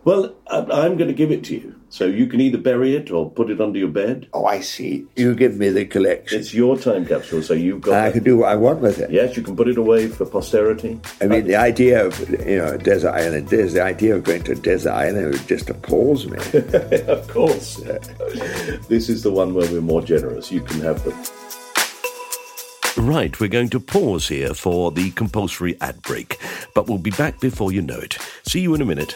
[0.05, 1.75] Well, I'm going to give it to you.
[1.89, 4.27] So you can either bury it or put it under your bed.
[4.33, 5.07] Oh, I see.
[5.15, 6.39] You give me the collection.
[6.39, 8.05] It's your time capsule, so you've got.
[8.05, 9.09] I can do what I want with it.
[9.11, 10.99] Yes, you can put it away for posterity.
[11.19, 14.51] I mean, the idea of you know desert island is the idea of going to
[14.51, 16.37] a desert island just appalls me.
[17.07, 17.77] of course,
[18.87, 20.51] this is the one where we're more generous.
[20.51, 21.17] You can have them.
[22.97, 26.39] Right, we're going to pause here for the compulsory ad break,
[26.75, 28.17] but we'll be back before you know it.
[28.43, 29.15] See you in a minute.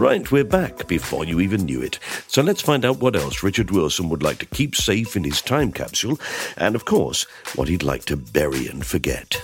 [0.00, 1.98] Right, we're back before you even knew it.
[2.26, 5.42] So let's find out what else Richard Wilson would like to keep safe in his
[5.42, 6.18] time capsule,
[6.56, 9.36] and of course, what he'd like to bury and forget.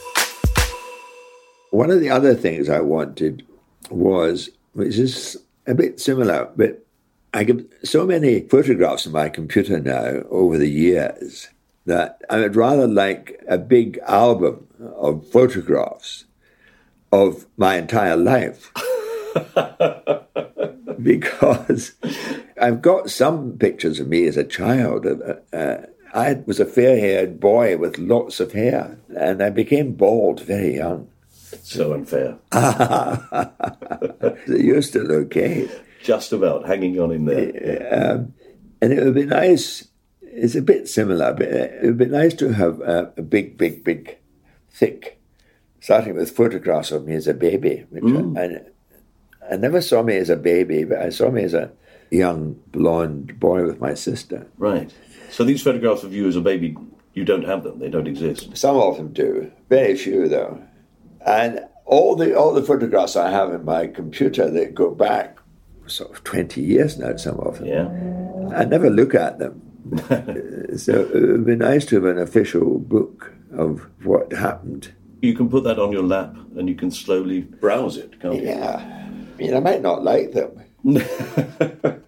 [1.73, 3.47] One of the other things I wanted
[3.91, 6.87] was, which is a bit similar, but
[7.35, 11.51] I get so many photographs on my computer now over the years
[11.85, 16.25] that I would rather like a big album of photographs
[17.13, 18.73] of my entire life.
[21.03, 21.93] because
[22.61, 25.07] I've got some pictures of me as a child.
[25.07, 29.93] Uh, uh I was a fair haired boy with lots of hair, and I became
[29.93, 31.09] bald very young.
[31.63, 32.39] So unfair.
[34.47, 35.69] You're still okay.
[36.03, 37.89] Just about hanging on in there.
[37.93, 38.35] Um,
[38.81, 39.89] and it would be nice.
[40.23, 43.85] It's a bit similar, but it would be nice to have a, a big, big,
[43.85, 44.19] big,
[44.71, 45.21] thick,
[45.81, 47.85] starting with photographs of me as a baby.
[47.91, 48.39] Which Mm.
[48.39, 48.61] I, I
[49.55, 51.71] never saw me as a baby, but I saw me as a
[52.11, 54.47] young blonde boy with my sister.
[54.59, 54.93] Right.
[55.31, 56.77] So these photographs of you as a baby,
[57.15, 57.79] you don't have them.
[57.79, 58.57] They don't exist.
[58.57, 60.63] Some of them do, very few though.
[61.25, 65.39] And all the all the photographs I have in my computer that go back
[65.87, 67.17] sort of twenty years now.
[67.17, 67.67] Some of them.
[67.67, 68.57] Yeah.
[68.57, 69.63] I never look at them.
[70.77, 74.93] so it would be nice to have an official book of what happened.
[75.23, 78.49] You can put that on your lap and you can slowly browse it, can't you?
[78.49, 79.07] Yeah.
[79.37, 80.65] I mean, I might not like them.
[80.85, 81.03] and,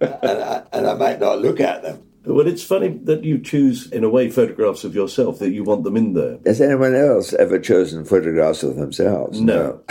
[0.01, 2.03] I, and I might not look at them.
[2.25, 5.85] Well, it's funny that you choose, in a way, photographs of yourself, that you want
[5.85, 6.39] them in there.
[6.47, 9.43] Has anyone else ever chosen photographs of themselves?
[9.43, 9.83] No.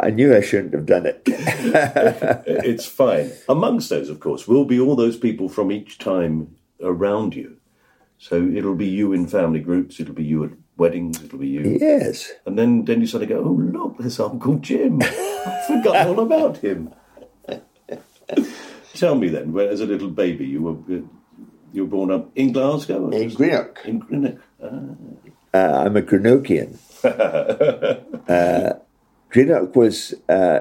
[0.00, 1.22] I knew I shouldn't have done it.
[1.26, 3.32] it's fine.
[3.48, 7.56] Amongst those, of course, will be all those people from each time around you.
[8.18, 11.78] So it'll be you in family groups, it'll be you at weddings, it'll be you.
[11.80, 12.32] Yes.
[12.46, 15.00] And then, then you suddenly go, oh, look, there's Uncle Jim.
[15.02, 16.92] I forgot all about him.
[18.94, 21.02] Tell me then, when, as a little baby, you were
[21.72, 23.10] you were born up in Glasgow?
[23.10, 23.84] In Greenock.
[23.84, 24.38] In Greenock.
[25.52, 26.78] Uh, I'm a Greenockian.
[28.28, 28.78] uh,
[29.30, 30.60] Greenock was, uh,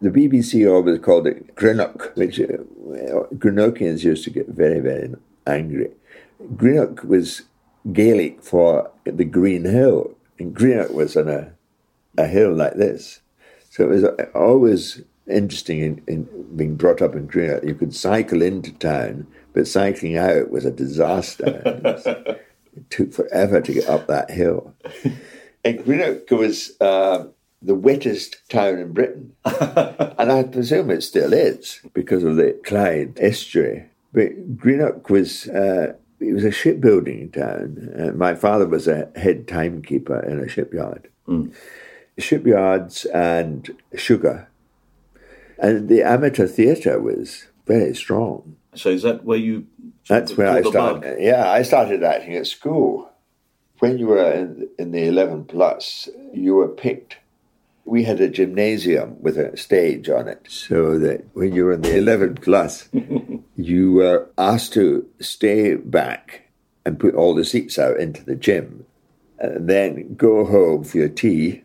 [0.00, 2.58] the BBC always called it Greenock, which uh,
[3.34, 5.14] Greenockians used to get very, very
[5.46, 5.90] angry.
[6.56, 7.42] Greenock was
[7.92, 11.52] Gaelic for the Green Hill, and Greenock was on a,
[12.18, 13.20] a hill like this.
[13.70, 17.64] So it was always interesting in, in being brought up in Greenock.
[17.64, 22.40] You could cycle into town, but cycling out was a disaster.
[22.76, 24.74] it took forever to get up that hill.
[25.64, 27.26] And Greenock was uh,
[27.62, 29.34] the wettest town in Britain.
[29.44, 33.86] and I presume it still is because of the Clyde estuary.
[34.12, 35.48] But Greenock was.
[35.48, 35.94] Uh,
[36.28, 37.92] it was a shipbuilding town.
[37.98, 41.08] Uh, my father was a head timekeeper in a shipyard.
[42.18, 44.48] Shipyards and sugar.
[45.58, 48.56] And the amateur theatre was very strong.
[48.74, 49.66] So is that where you?
[50.08, 51.02] That's where I the bug?
[51.02, 51.22] started.
[51.22, 53.10] Yeah, I started acting at school.
[53.78, 57.16] When you were in, in the 11 plus, you were picked.
[57.86, 61.82] We had a gymnasium with a stage on it, so that when you were in
[61.82, 62.88] the 11 plus,
[63.56, 66.50] you were asked to stay back
[66.84, 68.84] and put all the seats out into the gym,
[69.38, 71.62] and then go home for your tea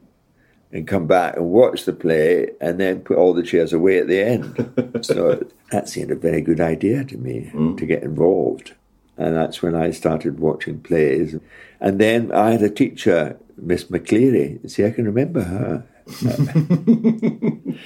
[0.72, 4.08] and come back and watch the play and then put all the chairs away at
[4.08, 5.00] the end.
[5.06, 7.78] so that seemed a very good idea to me mm.
[7.78, 8.74] to get involved.
[9.18, 11.36] And that's when I started watching plays.
[11.80, 14.70] And then I had a teacher, Miss McCleary.
[14.70, 15.86] See, I can remember her.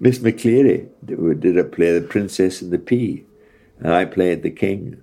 [0.00, 3.24] Miss McCleary did a play, The Princess and the Pea.
[3.78, 5.02] And I played the king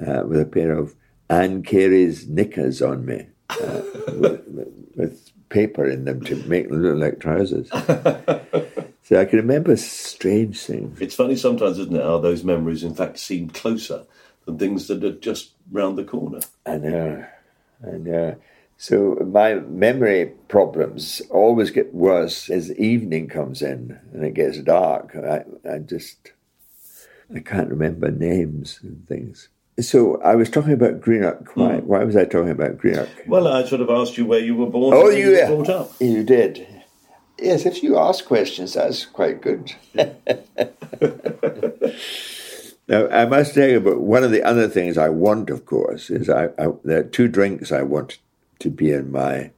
[0.00, 0.94] uh, with a pair of
[1.28, 3.82] Anne Carey's knickers on me uh,
[4.14, 4.42] with,
[4.94, 7.68] with paper in them to make them look like trousers.
[7.70, 11.00] so I can remember strange things.
[11.00, 14.04] It's funny sometimes, isn't it, how those memories in fact seem closer
[14.44, 16.40] than things that are just round the corner.
[16.64, 17.26] I know,
[17.86, 18.36] I know.
[18.78, 25.16] So my memory problems always get worse as evening comes in and it gets dark.
[25.16, 26.32] I, I just,
[27.34, 29.48] I can't remember names and things.
[29.80, 31.48] So I was talking about Greenock.
[31.52, 31.60] Hmm.
[31.60, 33.08] Why, why was I talking about Greenock?
[33.26, 34.94] Well, I sort of asked you where you were born.
[34.94, 35.48] Oh, you, yeah.
[35.48, 35.92] brought up.
[36.00, 36.66] You did.
[37.38, 39.74] Yes, if you ask questions, that's quite good.
[42.88, 46.08] now, I must tell you about one of the other things I want, of course,
[46.08, 48.16] is I, I there are two drinks I want
[48.60, 49.50] to be in my.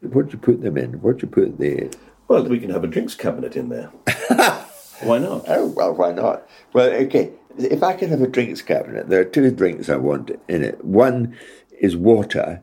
[0.00, 1.00] What do you put them in?
[1.00, 1.90] What do you put there?
[2.28, 3.90] Well, we can have a drinks cabinet in there.
[5.02, 5.44] Why not?
[5.46, 6.48] Oh well, why not?
[6.72, 7.32] Well, okay.
[7.58, 10.82] If I can have a drinks cabinet, there are two drinks I want in it.
[10.84, 11.36] One
[11.78, 12.62] is water,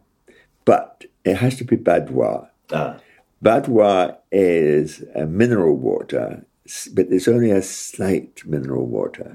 [0.65, 2.47] but it has to be Badoit.
[2.71, 2.97] Ah,
[3.43, 6.45] Badoit is a mineral water,
[6.93, 9.31] but it's only a slight mineral water.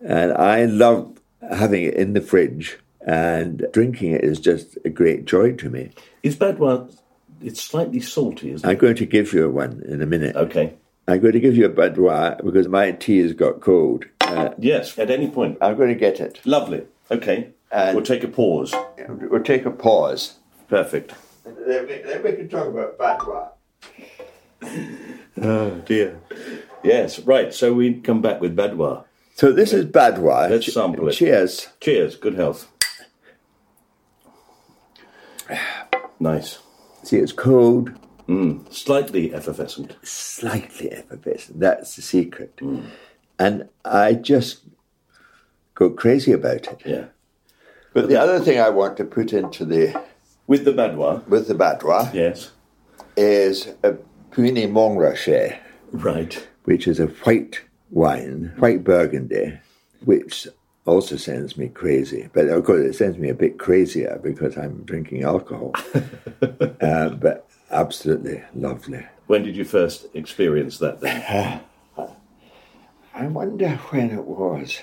[0.00, 1.18] And I love
[1.50, 5.90] having it in the fridge, and drinking it is just a great joy to me.
[6.22, 6.96] is Badoit?
[7.42, 8.80] It's slightly salty, isn't I'm it?
[8.80, 10.34] going to give you one in a minute.
[10.36, 10.74] Okay.
[11.06, 14.06] I'm going to give you a Badoit because my tea has got cold.
[14.22, 15.58] Uh, Yes, at any point.
[15.60, 16.40] I'm going to get it.
[16.46, 16.82] Lovely.
[17.10, 17.50] Okay.
[17.70, 18.74] And- we'll take a pause.
[19.08, 20.36] We'll take a pause.
[20.68, 21.12] Perfect.
[21.44, 23.50] Then we, then we can talk about Badoit.
[25.42, 26.20] Oh dear.
[26.82, 27.52] Yes, right.
[27.52, 29.04] So we come back with Badoit.
[29.34, 30.50] So this is Badoit.
[30.50, 31.12] Let's sample it.
[31.12, 31.68] Cheers.
[31.80, 32.16] Cheers.
[32.16, 32.70] Good health.
[36.20, 36.58] Nice.
[37.02, 37.90] See, it's cold.
[38.28, 38.72] Mm.
[38.72, 39.96] Slightly effervescent.
[40.02, 41.60] Slightly effervescent.
[41.60, 42.56] That's the secret.
[42.56, 42.86] Mm.
[43.38, 44.64] And I just
[45.74, 46.82] go crazy about it.
[46.86, 47.04] Yeah.
[47.92, 50.02] But the other thing I want to put into the
[50.46, 52.50] with the Badoit, with the Badoit, yes,
[53.16, 53.96] is a
[54.32, 55.58] Puligny-Montrachet,
[55.92, 59.58] right, which is a white wine, white Burgundy,
[60.04, 60.48] which
[60.86, 62.28] also sends me crazy.
[62.32, 65.72] But of course, it sends me a bit crazier because I'm drinking alcohol.
[66.80, 69.06] uh, but absolutely lovely.
[69.26, 71.00] When did you first experience that?
[71.00, 71.60] Then?
[73.14, 74.80] I wonder when it was.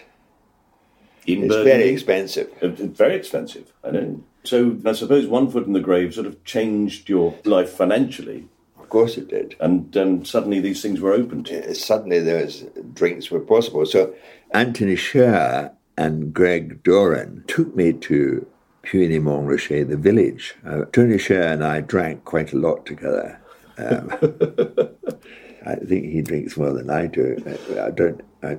[1.27, 1.71] In it's Burgundy?
[1.71, 2.51] very expensive.
[2.61, 3.71] Uh, very expensive.
[3.83, 4.23] I know.
[4.43, 8.47] So I suppose one foot in the grave sort of changed your life financially.
[8.79, 9.55] Of course it did.
[9.59, 11.73] And um, suddenly these things were open to you.
[11.75, 13.85] Suddenly those drinks were possible.
[13.85, 14.15] So
[14.51, 18.45] Anthony Sher and Greg Doran took me to
[18.83, 20.55] Puligny-Montrachet, the village.
[20.65, 23.39] Uh, Tony Sher and I drank quite a lot together.
[23.77, 24.09] Um,
[25.65, 27.37] I think he drinks more than I do.
[27.79, 28.57] I don't I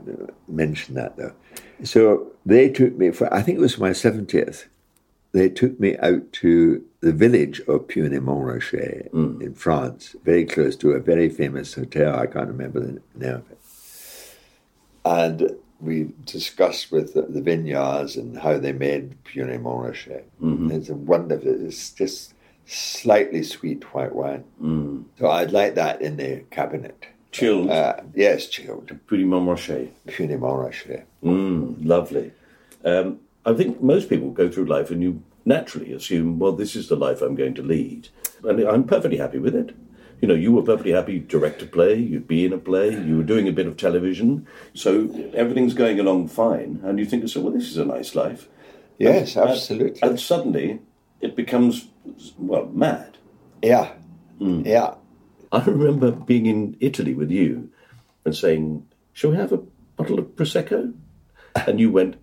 [0.49, 1.33] mention that though.
[1.85, 4.67] So they took me for, I think it was my 70th,
[5.33, 9.41] they took me out to the village of Puligny-Montrachet mm.
[9.41, 12.19] in France, very close to a very famous hotel.
[12.19, 13.59] I can't remember the name of it.
[15.05, 20.23] And we discussed with the, the vineyards and how they made Puligny-Montrachet.
[20.41, 20.71] Mm-hmm.
[20.71, 22.35] It's a wonderful, it's just
[22.67, 24.45] slightly sweet white wine.
[24.63, 25.05] Mm.
[25.19, 27.07] So I'd like that in the cabinet.
[27.33, 27.71] Chilled?
[27.71, 28.97] Uh, yes, chilled.
[29.09, 29.91] Puligny-Montrachet.
[30.07, 31.05] Puisne Montrachet.
[31.25, 32.33] Mm, lovely.
[32.85, 36.89] Um, I think most people go through life and you naturally assume, well, this is
[36.89, 38.09] the life I'm going to lead.
[38.45, 39.75] And I'm perfectly happy with it.
[40.23, 42.91] You know, you were perfectly happy, you'd direct a play, you'd be in a play,
[42.91, 44.47] you were doing a bit of television.
[44.73, 46.81] So everything's going along fine.
[46.85, 48.49] And you think, so, well, this is a nice life.
[48.99, 50.01] Yes, and, absolutely.
[50.01, 50.81] And, and, suddenly
[51.21, 51.89] it becomes,
[52.39, 53.19] well, mad.
[53.63, 53.93] Yeah.
[54.41, 54.65] Mm.
[54.65, 54.95] Yeah.
[55.51, 57.71] I remember being in Italy with you
[58.25, 59.59] and saying, shall we have a
[59.97, 60.95] bottle of Prosecco?
[61.67, 62.17] And you went,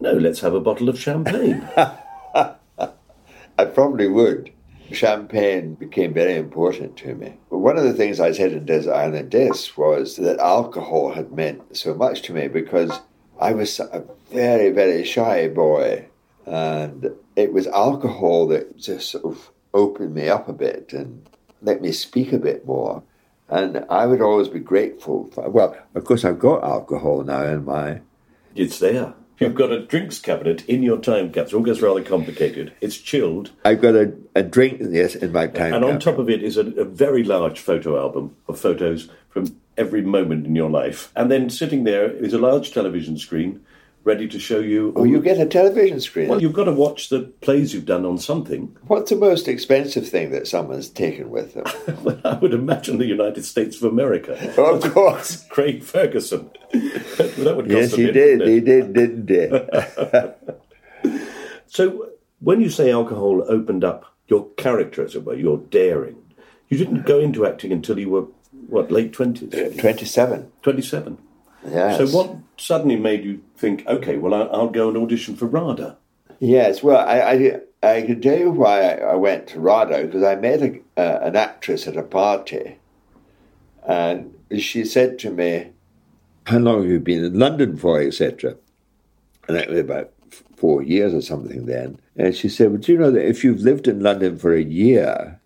[0.00, 1.66] no, let's have a bottle of champagne.
[1.76, 4.50] I probably would.
[4.94, 7.34] Champagne became very important to me.
[7.48, 11.76] One of the things I said in Desert Island Discs was that alcohol had meant
[11.76, 13.00] so much to me because
[13.40, 16.06] I was a very, very shy boy.
[16.46, 21.28] And it was alcohol that just sort of opened me up a bit and
[21.62, 23.02] let me speak a bit more.
[23.48, 25.30] And I would always be grateful.
[25.32, 28.00] For, well, of course, I've got alcohol now in my.
[28.54, 29.14] It's there.
[29.38, 31.60] You've got a drinks cabinet in your time capsule.
[31.60, 32.72] It gets rather complicated.
[32.80, 33.50] It's chilled.
[33.64, 36.56] I've got a, a drink, yes, in my time And on top of it is
[36.56, 41.10] a, a very large photo album of photos from every moment in your life.
[41.16, 43.64] And then sitting there is a large television screen
[44.04, 44.92] ready to show you.
[44.94, 46.28] Oh, you get a television screen.
[46.28, 48.76] Well, you've got to watch the plays you've done on something.
[48.86, 51.64] What's the most expensive thing that someone's taken with them?
[52.04, 54.34] well, I would imagine the United States of America.
[54.74, 56.50] Of course, Craig Ferguson.
[56.72, 58.48] that would cost yes, he bit, did.
[58.48, 61.10] He did, didn't he?
[61.66, 66.16] so, when you say alcohol opened up your character, as it were, your daring,
[66.68, 68.26] you didn't go into acting until you were
[68.68, 69.52] what late twenties?
[69.54, 70.50] Uh, twenty-seven.
[70.62, 71.18] Twenty-seven.
[71.66, 71.98] Yes.
[71.98, 75.96] So what suddenly made you think, okay, well, I'll, I'll go and audition for RADA?
[76.40, 80.22] Yes, well, I, I, I can tell you why I, I went to RADA, because
[80.22, 82.78] I met a, uh, an actress at a party,
[83.86, 85.70] and she said to me,
[86.46, 88.56] how long have you been in London for, etc.?
[89.48, 90.12] And that was about
[90.56, 91.98] four years or something then.
[92.16, 94.62] And she said, well, do you know that if you've lived in London for a
[94.62, 95.40] year,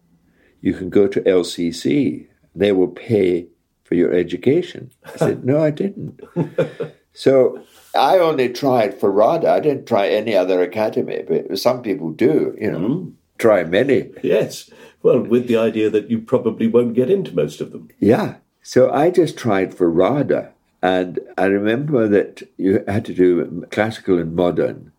[0.60, 2.26] you can go to LCC.
[2.54, 3.46] They will pay
[3.88, 4.90] for your education.
[5.06, 6.20] I said, No, I didn't.
[7.14, 7.64] so
[7.94, 9.50] I only tried for RADA.
[9.50, 13.12] I didn't try any other academy, but some people do, you know, mm.
[13.38, 14.10] try many.
[14.22, 14.70] Yes.
[15.02, 17.88] Well, with the idea that you probably won't get into most of them.
[17.98, 18.36] Yeah.
[18.62, 20.52] So I just tried for RADA.
[20.82, 24.92] And I remember that you had to do classical and modern.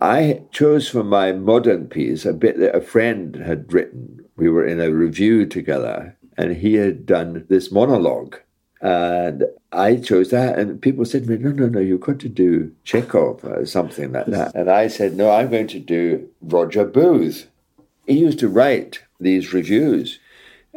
[0.00, 4.24] I chose for my modern piece a bit that a friend had written.
[4.36, 8.36] We were in a review together, and he had done this monologue.
[8.80, 12.28] And I chose that, and people said to me, No, no, no, you've got to
[12.28, 14.54] do Chekhov or something like that.
[14.54, 17.48] And I said, No, I'm going to do Roger Booth.
[18.06, 20.20] He used to write these reviews.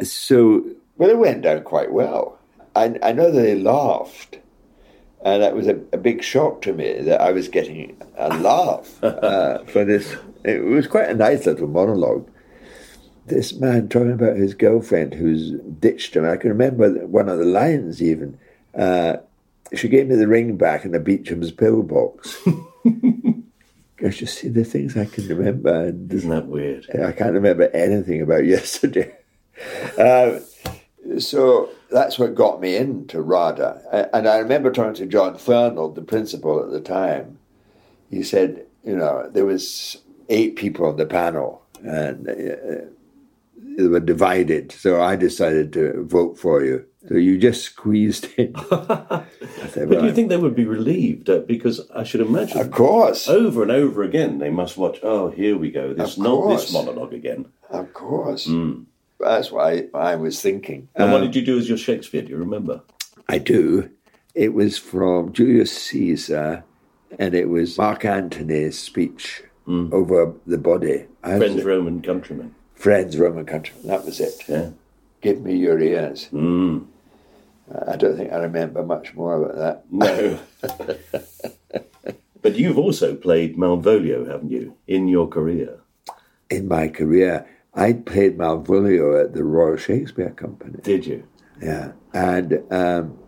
[0.01, 0.65] So,
[0.97, 2.39] well, it went down quite well.
[2.75, 4.39] I, I know they laughed,
[5.23, 9.03] and that was a, a, big shock to me that I was getting a laugh
[9.03, 10.15] uh, for this.
[10.43, 12.27] It was quite a nice little monologue
[13.31, 16.25] this man talking about his girlfriend who's ditched him.
[16.25, 18.37] I can remember one of the lines even.
[18.77, 19.17] Uh,
[19.73, 22.37] she gave me the ring back in the Beecham's pillbox.
[23.97, 26.87] Gosh, you see the things I can remember, and Isn't that weird?
[27.03, 29.13] I can't remember anything about yesterday.
[29.97, 30.39] uh,
[31.19, 33.81] so that's what got me into RADA.
[33.91, 37.37] A- And I remember talking to John Fernald, the principal at the time.
[38.09, 39.97] He said, you know, there was
[40.29, 42.85] eight people on the panel, and uh,
[43.77, 44.71] they were divided.
[44.71, 46.85] So I decided to vote for you.
[47.07, 48.53] So you just squeezed in.
[49.69, 51.29] Said, But do you think they would be relieved?
[51.29, 54.99] Uh, because I should imagine, of course, over and over again, they must watch.
[55.01, 55.93] Oh, here we go.
[55.93, 57.47] This not this monologue again.
[57.69, 58.47] of course.
[59.19, 60.89] That's why I was thinking.
[60.95, 62.21] And what Um, did you do as your Shakespeare?
[62.23, 62.81] Do you remember?
[63.29, 63.89] I do.
[64.35, 66.63] It was from Julius Caesar,
[67.19, 71.05] and it was Mark Antony's speech over the body.
[71.23, 72.53] Friends, Roman countrymen.
[72.81, 73.75] Friends, Roman country.
[73.83, 74.41] That was it.
[74.49, 74.71] Yeah.
[75.21, 76.29] Give me your ears.
[76.33, 76.87] Mm.
[77.87, 79.83] I don't think I remember much more about that.
[79.91, 80.39] No.
[82.41, 85.77] but you've also played Malvolio, haven't you, in your career?
[86.49, 90.79] In my career, I played Malvolio at the Royal Shakespeare Company.
[90.81, 91.27] Did you?
[91.61, 93.19] Yeah, and um,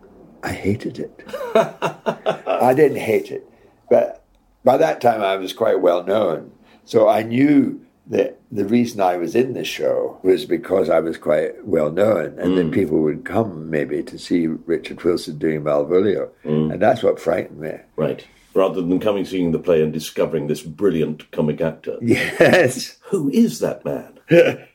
[0.42, 1.24] I hated it.
[1.54, 3.48] I didn't hate it,
[3.88, 4.24] but
[4.64, 6.50] by that time I was quite well known,
[6.84, 11.18] so I knew that the reason I was in the show was because I was
[11.18, 12.74] quite well known, and then mm.
[12.74, 16.72] people would come maybe to see Richard Wilson doing Malvolio, mm.
[16.72, 17.72] and that's what frightened me.
[17.96, 18.24] Right.
[18.54, 21.98] Rather than coming seeing the play and discovering this brilliant comic actor.
[22.00, 24.20] Yes, Who is that man?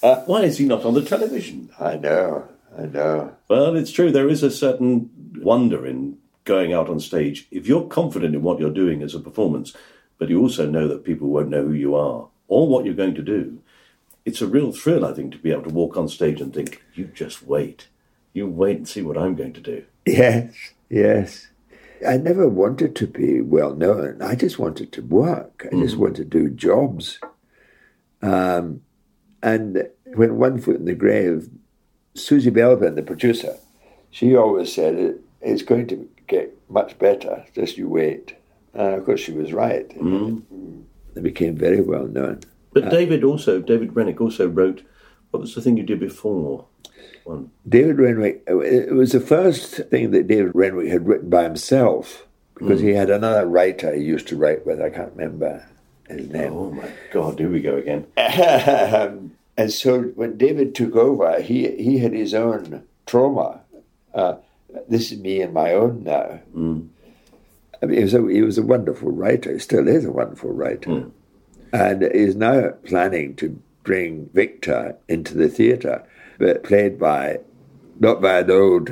[0.00, 1.68] Why is he not on the television?
[1.78, 3.36] I know, I know.
[3.48, 4.10] Well, it's true.
[4.10, 7.46] There is a certain wonder in going out on stage.
[7.50, 9.76] If you're confident in what you're doing as a performance,
[10.16, 13.14] but you also know that people won't know who you are or what you're going
[13.14, 13.62] to do,
[14.24, 16.82] it's a real thrill, I think, to be able to walk on stage and think,
[16.94, 17.88] you just wait.
[18.34, 19.84] You wait and see what I'm going to do.
[20.04, 20.54] Yes,
[20.88, 21.46] yes.
[22.06, 24.20] I never wanted to be well known.
[24.20, 25.66] I just wanted to work.
[25.70, 27.18] I just wanted to do jobs.
[28.20, 28.82] Um,
[29.42, 31.48] and when One Foot in the Grave,
[32.14, 33.56] Susie Belbin, the producer,
[34.10, 37.44] she always said it, it's going to get much better.
[37.54, 38.34] Just you wait.
[38.74, 39.90] And of course, she was right.
[41.14, 42.40] They became very well known.
[42.72, 44.82] But uh, David also, David Renwick also wrote,
[45.30, 46.66] what was the thing you did before?
[47.24, 47.50] One.
[47.68, 52.26] David Renwick, uh, it was the first thing that David Renwick had written by himself
[52.54, 52.96] because he hmm.
[52.96, 54.80] had another writer he used to write with.
[54.80, 55.66] I can't remember
[56.08, 56.52] his name.
[56.52, 58.06] Oh my God, here we go again.
[59.60, 63.60] And so when David took over, he, he had his own trauma.
[64.14, 64.36] Uh,
[64.88, 66.40] this is me and my own now.
[66.54, 66.86] Hmm.
[67.82, 69.52] I mean, he was, a, he was a wonderful writer.
[69.52, 70.90] He still is a wonderful writer.
[70.90, 71.08] Hmm.
[71.72, 76.04] And is now planning to bring Victor into the theatre,
[76.38, 77.38] but played by,
[77.98, 78.90] not by an old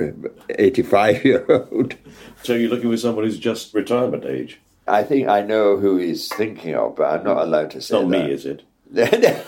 [0.51, 1.95] 85 year old.
[2.45, 4.61] So you're looking for someone who's just retirement age.
[4.86, 8.11] I think I know who he's thinking of, but I'm not allowed to say not
[8.11, 8.26] that.
[8.26, 8.62] me, is it?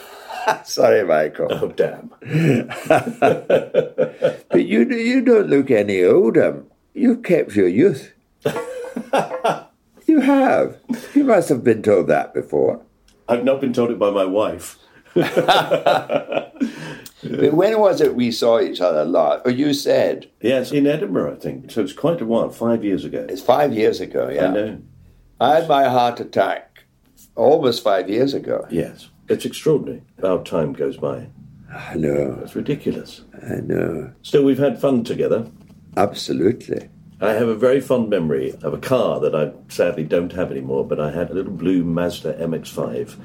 [0.65, 1.47] Sorry, Michael.
[1.51, 2.11] Oh, damn.
[4.51, 6.65] But you you don't look any older.
[6.95, 8.13] You've kept your youth.
[10.07, 10.79] you have.
[11.15, 12.83] You must have been told that before.
[13.29, 14.79] I've not been told it by my wife.
[17.23, 19.41] When was it we saw each other last?
[19.45, 21.71] Or oh, you said Yes, in Edinburgh, I think.
[21.71, 23.27] So it's quite a while, five years ago.
[23.29, 24.31] it's five years ago.
[24.31, 24.83] Yeah, I know.
[25.39, 26.85] I had my heart attack
[27.37, 28.67] almost five years ago.
[28.71, 29.09] Yes.
[29.29, 31.29] It's extraordinary how time goes by.
[31.73, 32.41] I know.
[32.43, 33.23] It's ridiculous.
[33.49, 34.13] I know.
[34.23, 35.47] Still, we've had fun together.
[35.97, 36.89] Absolutely.
[37.21, 40.87] I have a very fond memory of a car that I sadly don't have anymore,
[40.87, 43.17] but I had a little blue Mazda MX5,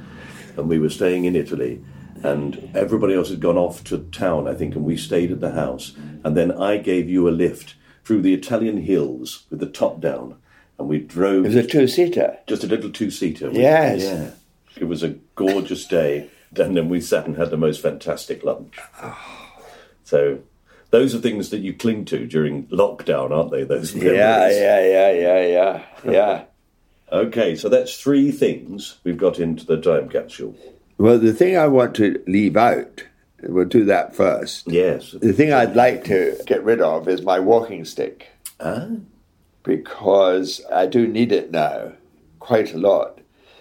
[0.57, 1.83] and we were staying in Italy,
[2.21, 5.51] and everybody else had gone off to town, I think, and we stayed at the
[5.51, 5.93] house.
[6.23, 10.35] And then I gave you a lift through the Italian hills with the top down,
[10.77, 12.37] and we drove It was a two seater.
[12.47, 13.49] just a little two seater.
[13.51, 14.01] Yes.
[14.03, 14.31] Yeah.
[14.77, 16.29] It was a gorgeous day.
[16.57, 18.77] And then we sat and had the most fantastic lunch.
[19.03, 19.17] Oh.
[20.05, 20.39] So
[20.95, 23.65] those are things that you cling to during lockdown, aren't they?
[23.65, 24.17] Those memories.
[24.17, 26.43] Yeah, yeah, yeah, yeah, yeah, yeah.
[27.11, 30.55] Okay, so that's three things we've got into the time capsule.
[30.97, 33.03] Well, the thing I want to leave out,
[33.43, 34.71] we'll do that first.
[34.71, 35.11] Yes.
[35.11, 38.29] The thing I'd like to get rid of is my walking stick.
[38.61, 38.87] Ah,
[39.63, 41.91] because I do need it now
[42.39, 43.19] quite a lot.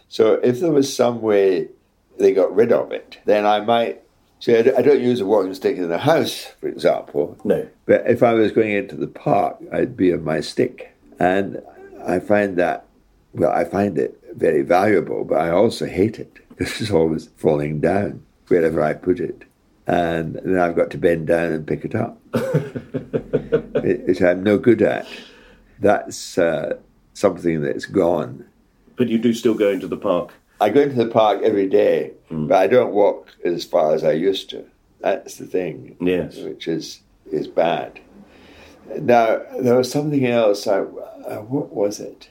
[0.09, 1.69] So if there was some way
[2.17, 4.04] they got rid of it, then I might.
[4.45, 7.39] See, I don't- I don't use a walking stick in the house, for example.
[7.45, 7.67] no.
[7.87, 10.91] But if I was going into the park, I'd be on my stick.
[11.19, 11.63] And
[12.05, 12.85] I find that,
[13.33, 17.81] well, I find it very valuable, but I also hate it because it's always falling
[17.81, 19.45] down wherever I put it.
[19.87, 22.21] And then I've got to bend down and pick it up,
[23.83, 25.07] which I'm no good at.
[25.81, 26.77] That's uh,
[27.15, 28.45] something that's gone.
[28.97, 30.35] But you do still go into the park.
[30.65, 32.47] I go into the park every day, Hmm.
[32.47, 34.65] but I don't walk as far as I used to.
[35.01, 35.97] That's the thing.
[36.01, 36.39] Yes.
[36.39, 37.01] Which is
[37.31, 38.01] is bad.
[38.99, 40.67] Now there was something else.
[40.67, 42.31] I, uh, what was it?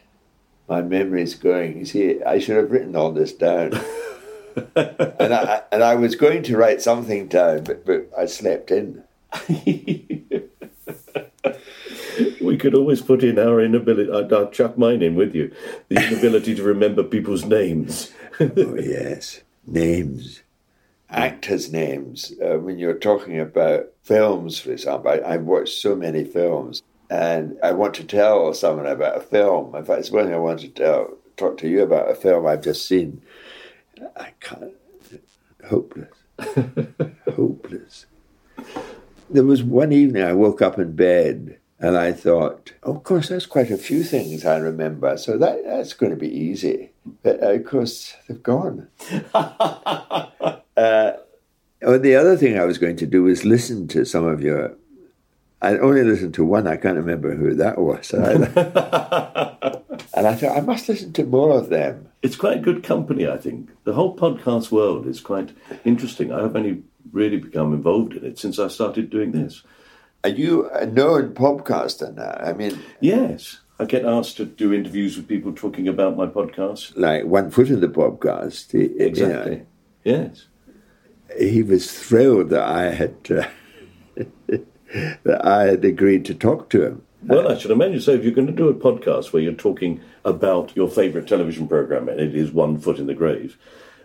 [0.68, 1.78] My memory's going.
[1.78, 3.74] You see, I should have written all this down.
[4.76, 9.04] and I and I was going to write something down, but, but I slept in.
[12.42, 14.12] We could always put in our inability.
[14.12, 15.52] I'd, I'd chuck mine in with you.
[15.90, 18.12] The inability to remember people's names.
[18.40, 20.42] oh yes, names,
[21.10, 22.34] actors' names.
[22.44, 27.58] Uh, when you're talking about films, for example, I, I've watched so many films, and
[27.64, 29.76] I want to tell someone about a film.
[29.76, 32.46] In fact, it's one thing I want to tell, talk to you about a film
[32.46, 33.22] I've just seen.
[34.16, 34.74] I can't.
[35.70, 36.10] Hopeless.
[37.36, 38.06] Hopeless.
[39.30, 43.28] There was one evening I woke up in bed and I thought, oh, of course,
[43.28, 46.92] there's quite a few things I remember, so that that's going to be easy.
[47.22, 48.88] But uh, of course, they've gone.
[49.34, 50.24] uh,
[50.78, 54.78] oh, the other thing I was going to do was listen to some of your.
[55.62, 56.68] I only listened to one.
[56.68, 58.12] I can't remember who that was.
[58.14, 58.26] and
[60.26, 62.08] I thought I must listen to more of them.
[62.22, 63.72] It's quite good company, I think.
[63.84, 65.52] The whole podcast world is quite
[65.84, 66.32] interesting.
[66.32, 69.64] I've only really become involved in it since I started doing this.
[70.24, 72.24] Are you uh, a known podcaster now?
[72.24, 73.60] Uh, I mean, Yes.
[73.80, 76.96] I get asked to do interviews with people talking about my podcast.
[76.96, 78.72] like one foot in the podcast.
[78.72, 79.62] he- you know, Exactly.
[80.04, 80.46] Yes.
[81.40, 83.48] he was thrilled that I had uh,
[85.24, 87.02] that I had agreed to talk to him.
[87.26, 88.12] Well, I should imagine so.
[88.12, 92.10] If you're going to do a podcast where you're talking about your favourite television programme
[92.10, 93.58] and it is One Foot in the Grave,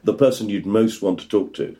[0.04, 1.76] the person you'd most want to talk to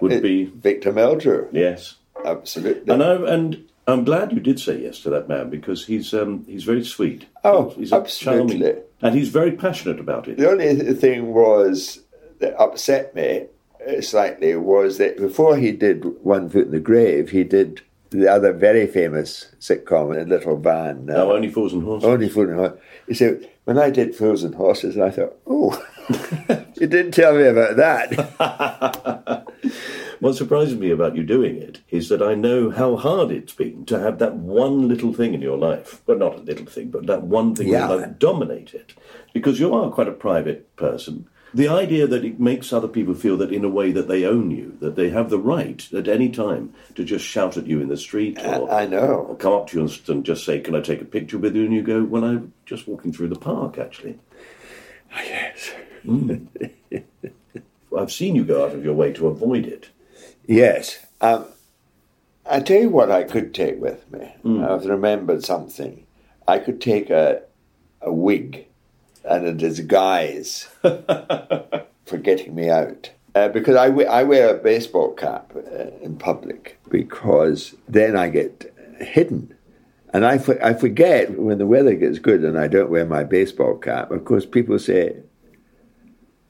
[0.00, 1.48] would eh, be Victor Meldrew.
[1.52, 1.96] yes.
[2.24, 2.92] Absolutely.
[2.92, 6.44] And I and I'm glad you did say yes to that man because he's um,
[6.46, 7.26] he's very sweet.
[7.44, 8.58] Oh, he's absolutely.
[8.60, 10.38] charming, and he's very passionate about it.
[10.38, 12.00] The only thing was
[12.38, 13.46] that upset me
[13.86, 18.28] uh, slightly was that before he did One Foot in the Grave, he did the
[18.28, 21.10] other very famous sitcom, A Little Van.
[21.10, 22.08] uh, Now only fools and horses.
[22.08, 22.78] Only Fools and Horses.
[23.08, 25.84] He said, when I did Fools and Horses, I thought, oh,
[26.80, 29.46] you didn't tell me about that.
[30.24, 33.84] What surprises me about you doing it is that I know how hard it's been
[33.84, 36.00] to have that one little thing in your life.
[36.06, 37.86] Well, not a little thing, but that one thing Yeah.
[37.90, 38.94] life dominate it.
[39.34, 41.26] Because you are quite a private person.
[41.52, 44.50] The idea that it makes other people feel that in a way that they own
[44.50, 47.88] you, that they have the right at any time to just shout at you in
[47.88, 49.26] the street or, I know.
[49.28, 51.54] or come up to you and- and just say, Can I take a picture with
[51.54, 51.64] you?
[51.64, 54.18] And you go, Well, I'm just walking through the park, actually.
[55.12, 55.70] Ah, yes.
[56.02, 56.36] Hmm.
[57.98, 59.90] I've seen you go out of your way to avoid it.
[60.46, 61.04] Yes.
[61.20, 61.46] Um,
[62.46, 64.34] I tell you what I could take with me.
[64.64, 66.06] I've remembered something.
[66.46, 67.42] I could take a,
[68.02, 68.66] a wig
[69.24, 73.10] and a disguise for getting me out.
[73.34, 78.28] Uh, because I we- I wear a baseball cap uh, in public because then I
[78.28, 79.54] get hidden.
[80.12, 83.24] And I, for, I forget when the weather gets good and I don't wear my
[83.24, 84.12] baseball cap.
[84.12, 85.16] Of course, people say,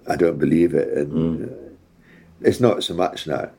[0.07, 0.89] I don't believe it.
[0.93, 1.55] And uh,
[2.43, 3.51] it's not so much now.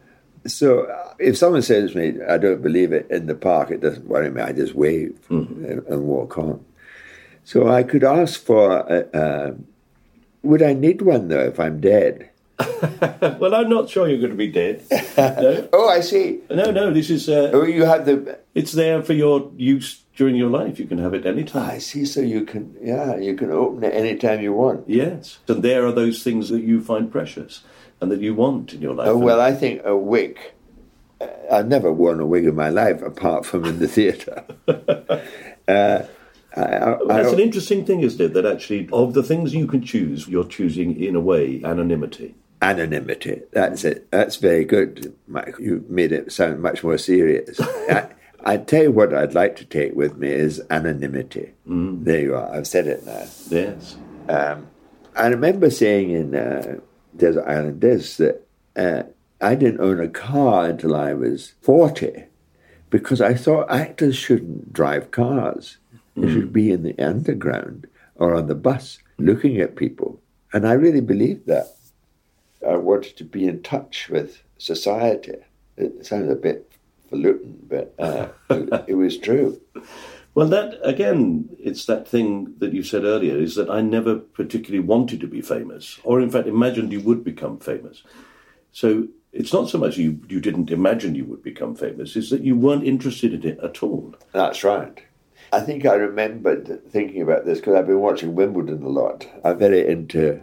[0.47, 3.81] So uh, if someone says to me, I don't believe it in the park, it
[3.81, 4.41] doesn't worry me.
[4.41, 6.63] I just wave and, and walk on.
[7.43, 9.53] So I could ask for, a, uh,
[10.43, 12.29] would I need one though if I'm dead?
[13.39, 14.83] Well, I'm not sure you're going to be dead.
[15.17, 16.39] no, Oh, I see.
[16.49, 16.93] no, no.
[16.93, 18.39] This is uh, Oh, you have the.
[18.53, 20.79] it's there for your use during your life.
[20.79, 21.69] You can have it anytime.
[21.69, 22.05] I see.
[22.05, 24.87] So you can, yeah, you can open it anytime you want.
[24.87, 27.61] Yes, and there are those things that you find precious
[28.01, 29.07] and that you want in your life.
[29.07, 30.37] Oh well, I think a wig.
[31.21, 34.43] uh, I've never worn a wig in my life apart from in the theatre.
[34.67, 36.03] uh,
[36.55, 38.33] I, I, That's I- an interesting thing, isn't it?
[38.33, 42.35] That actually, of the things you can choose, you're choosing in a way anonymity.
[42.61, 43.41] anonymity.
[43.51, 44.09] That's it.
[44.11, 45.55] That's very good, Mike.
[45.59, 47.59] You made it sound much more serious.
[48.47, 51.53] I, tell you what I'd like to take with me is anonymity.
[51.65, 52.53] There you are.
[52.55, 53.25] I've said it now.
[53.49, 53.97] Yes.
[54.29, 54.67] Um,
[55.15, 56.79] I remember saying in uh,
[57.17, 59.03] Desert Island Discs that uh,
[59.41, 62.25] I didn't own a car until I was 40
[62.89, 65.77] because I thought actors shouldn't drive cars.
[66.15, 70.21] They should be in the underground or on the bus looking at people.
[70.53, 71.75] And I really believed that.
[72.65, 75.35] I wanted to be in touch with society.
[75.77, 76.71] It sounds a bit
[77.11, 79.59] falutin, but uh, it, it was true.
[80.35, 84.85] Well, that again, it's that thing that you said earlier is that I never particularly
[84.85, 88.03] wanted to be famous, or in fact imagined you would become famous.
[88.73, 92.41] So it's not so much you you didn't imagine you would become famous; is that
[92.41, 94.13] you weren't interested in it at all.
[94.33, 95.01] That's right.
[95.53, 99.25] I think I remembered thinking about this because I've been watching Wimbledon a lot.
[99.45, 100.41] I'm very into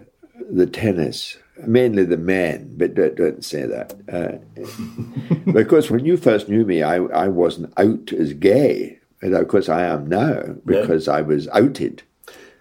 [0.51, 1.37] the tennis,
[1.67, 3.93] mainly the men, but don't, don't say that.
[4.11, 9.01] Uh, because when you first knew me, I, I wasn't out as gay.
[9.23, 11.15] And of course, I am now because yeah.
[11.15, 12.03] I was outed,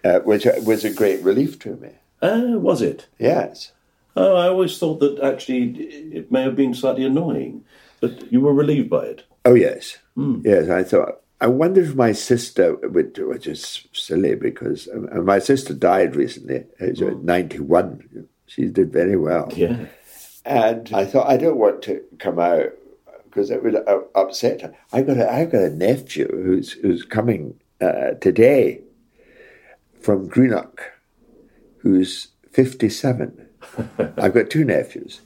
[0.04, 1.90] uh, which was a great relief to me.
[2.22, 3.08] Uh, was it?
[3.18, 3.72] Yes.
[4.14, 5.70] Oh, I always thought that actually
[6.14, 7.64] it may have been slightly annoying,
[8.00, 9.24] but you were relieved by it.
[9.44, 9.98] Oh, yes.
[10.16, 10.44] Mm.
[10.44, 15.74] Yes, I thought, I wonder if my sister, which is silly because uh, my sister
[15.74, 17.18] died recently, at oh.
[17.22, 18.28] 91.
[18.46, 19.50] She did very well.
[19.56, 19.86] Yeah.
[20.44, 22.72] And I thought, I don't want to come out
[23.32, 24.74] because it would uh, upset her.
[24.92, 28.82] I've got a, I've got a nephew who's, who's coming uh, today
[30.00, 30.92] from Greenock
[31.82, 33.48] who's 57.
[34.16, 35.20] I've got two nephews.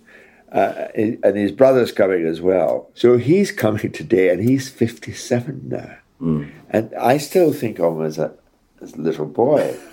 [0.51, 2.91] Uh, and his brother's coming as well.
[2.95, 5.97] So he's coming today, and he's 57 now.
[6.21, 6.51] Mm.
[6.71, 8.33] And I still think of him as a,
[8.81, 9.77] as a little boy.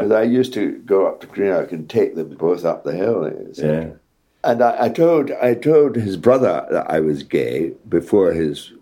[0.00, 3.30] Because I used to go up to Greenock and take them both up the hill.
[3.54, 3.90] Yeah.
[4.42, 8.72] And I, I, told I told his brother that I was gay before his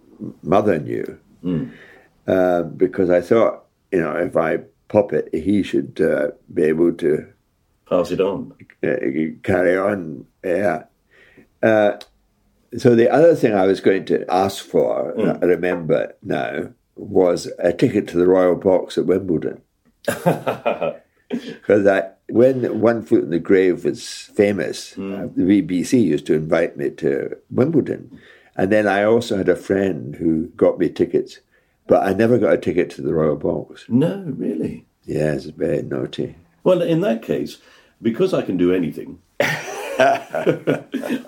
[0.42, 1.72] mother knew, mm.
[2.26, 6.92] uh, because I thought, you know, if I pop it, he should uh, be able
[6.94, 7.26] to
[7.88, 8.54] pass it on,
[8.84, 8.96] uh,
[9.42, 10.26] carry on.
[10.44, 10.84] Yeah.
[11.62, 11.98] Uh,
[12.76, 15.42] so the other thing I was going to ask for, mm.
[15.42, 19.62] I remember now, was a ticket to the Royal Box at Wimbledon.
[21.66, 21.86] Because
[22.28, 25.14] when One Foot in the Grave was famous, mm.
[25.14, 28.18] uh, the BBC used to invite me to Wimbledon.
[28.56, 31.38] And then I also had a friend who got me tickets,
[31.86, 33.84] but I never got a ticket to the Royal Box.
[33.88, 34.84] No, really?
[35.04, 36.36] Yes, very naughty.
[36.64, 37.58] Well, in that case,
[38.02, 39.20] because I can do anything,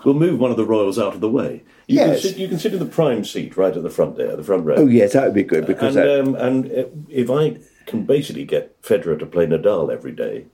[0.05, 1.63] we'll move one of the royals out of the way.
[1.87, 2.21] You yes.
[2.21, 4.45] Can sit, you can sit in the prime seat right at the front there, the
[4.45, 4.77] front row.
[4.77, 5.67] Oh, yes, that would be good.
[5.67, 6.19] because And, I...
[6.19, 7.59] um, and if I
[7.91, 10.47] can basically get Federer to play Nadal every day,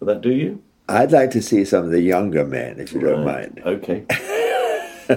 [0.00, 0.62] will that do you?
[0.88, 3.12] I'd like to see some of the younger men, if you right.
[3.12, 3.62] don't mind.
[3.64, 4.06] Okay.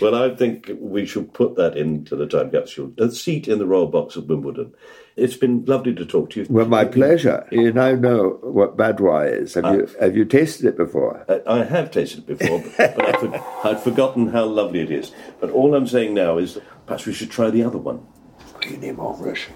[0.00, 2.92] well, I think we should put that into the time capsule.
[2.98, 4.72] A seat in the royal box at Wimbledon.
[5.16, 6.46] It's been lovely to talk to you.
[6.48, 7.46] Well, my pleasure.
[7.50, 9.54] You now know what Badoit is.
[9.54, 11.24] Have, uh, you, have you tasted it before?
[11.46, 15.10] I have tasted it before, but, but I'd, I'd forgotten how lovely it is.
[15.40, 18.06] But all I'm saying now is perhaps we should try the other one.
[18.64, 19.54] Need more Russian.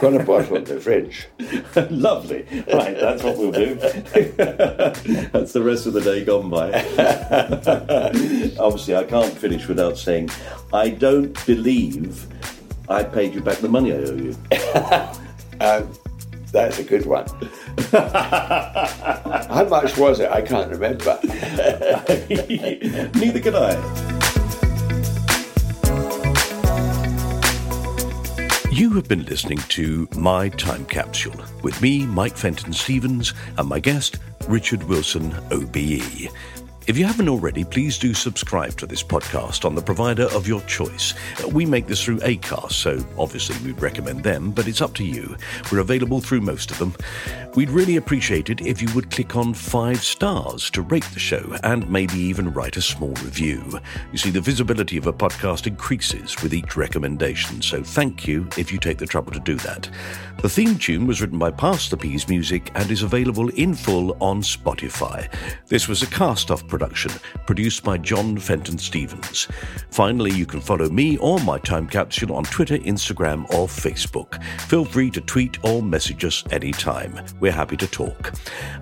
[0.00, 1.28] Got a bottle in the fridge.
[1.90, 2.46] Lovely.
[2.72, 3.74] Right, that's what we'll do.
[3.76, 6.72] that's the rest of the day gone by.
[8.58, 10.30] Obviously, I can't finish without saying
[10.72, 12.26] I don't believe
[12.88, 14.36] I paid you back the money I owe you.
[15.60, 15.92] um,
[16.52, 17.26] that's a good one.
[17.92, 20.30] How much was it?
[20.30, 21.18] I can't remember.
[23.20, 24.19] Neither can I.
[28.80, 33.78] You have been listening to My Time Capsule with me, Mike Fenton Stevens, and my
[33.78, 34.16] guest,
[34.48, 36.30] Richard Wilson, OBE.
[36.90, 40.60] If you haven't already, please do subscribe to this podcast on the provider of your
[40.62, 41.14] choice.
[41.40, 45.04] Uh, we make this through Acast, so obviously we'd recommend them, but it's up to
[45.04, 45.36] you.
[45.70, 46.96] We're available through most of them.
[47.54, 51.54] We'd really appreciate it if you would click on five stars to rate the show
[51.62, 53.78] and maybe even write a small review.
[54.10, 58.72] You see, the visibility of a podcast increases with each recommendation, so thank you if
[58.72, 59.88] you take the trouble to do that.
[60.42, 64.16] The theme tune was written by Pass the Peas Music and is available in full
[64.20, 65.32] on Spotify.
[65.68, 66.79] This was a cast off production
[67.46, 69.48] produced by John Fenton Stevens.
[69.90, 74.42] Finally, you can follow me or my time capsule on Twitter, Instagram, or Facebook.
[74.62, 77.20] Feel free to tweet or message us anytime.
[77.40, 78.32] We're happy to talk.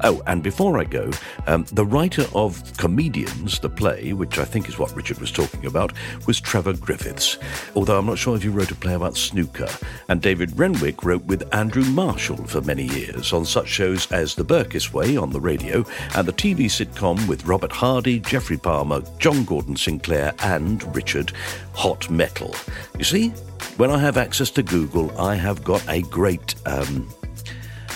[0.05, 1.11] Oh, and before I go,
[1.47, 5.67] um, the writer of Comedians, the play, which I think is what Richard was talking
[5.67, 5.93] about,
[6.27, 7.39] was Trevor Griffiths.
[7.75, 9.69] Although I'm not sure if he wrote a play about snooker.
[10.09, 14.45] And David Renwick wrote with Andrew Marshall for many years on such shows as The
[14.45, 15.85] Burkiss Way on the radio
[16.15, 21.31] and the TV sitcom with Robert Hardy, Geoffrey Palmer, John Gordon Sinclair, and Richard
[21.75, 22.53] Hot Metal.
[22.99, 23.29] You see,
[23.77, 27.09] when I have access to Google, I have got a great, um,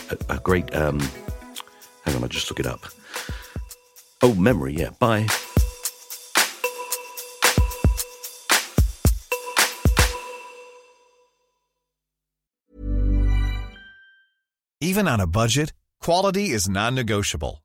[0.08, 1.00] a, a great, um,
[2.04, 2.78] hang on, I just look it up.
[4.22, 5.26] Oh, memory, yeah, bye.
[14.80, 17.64] Even on a budget, quality is non-negotiable.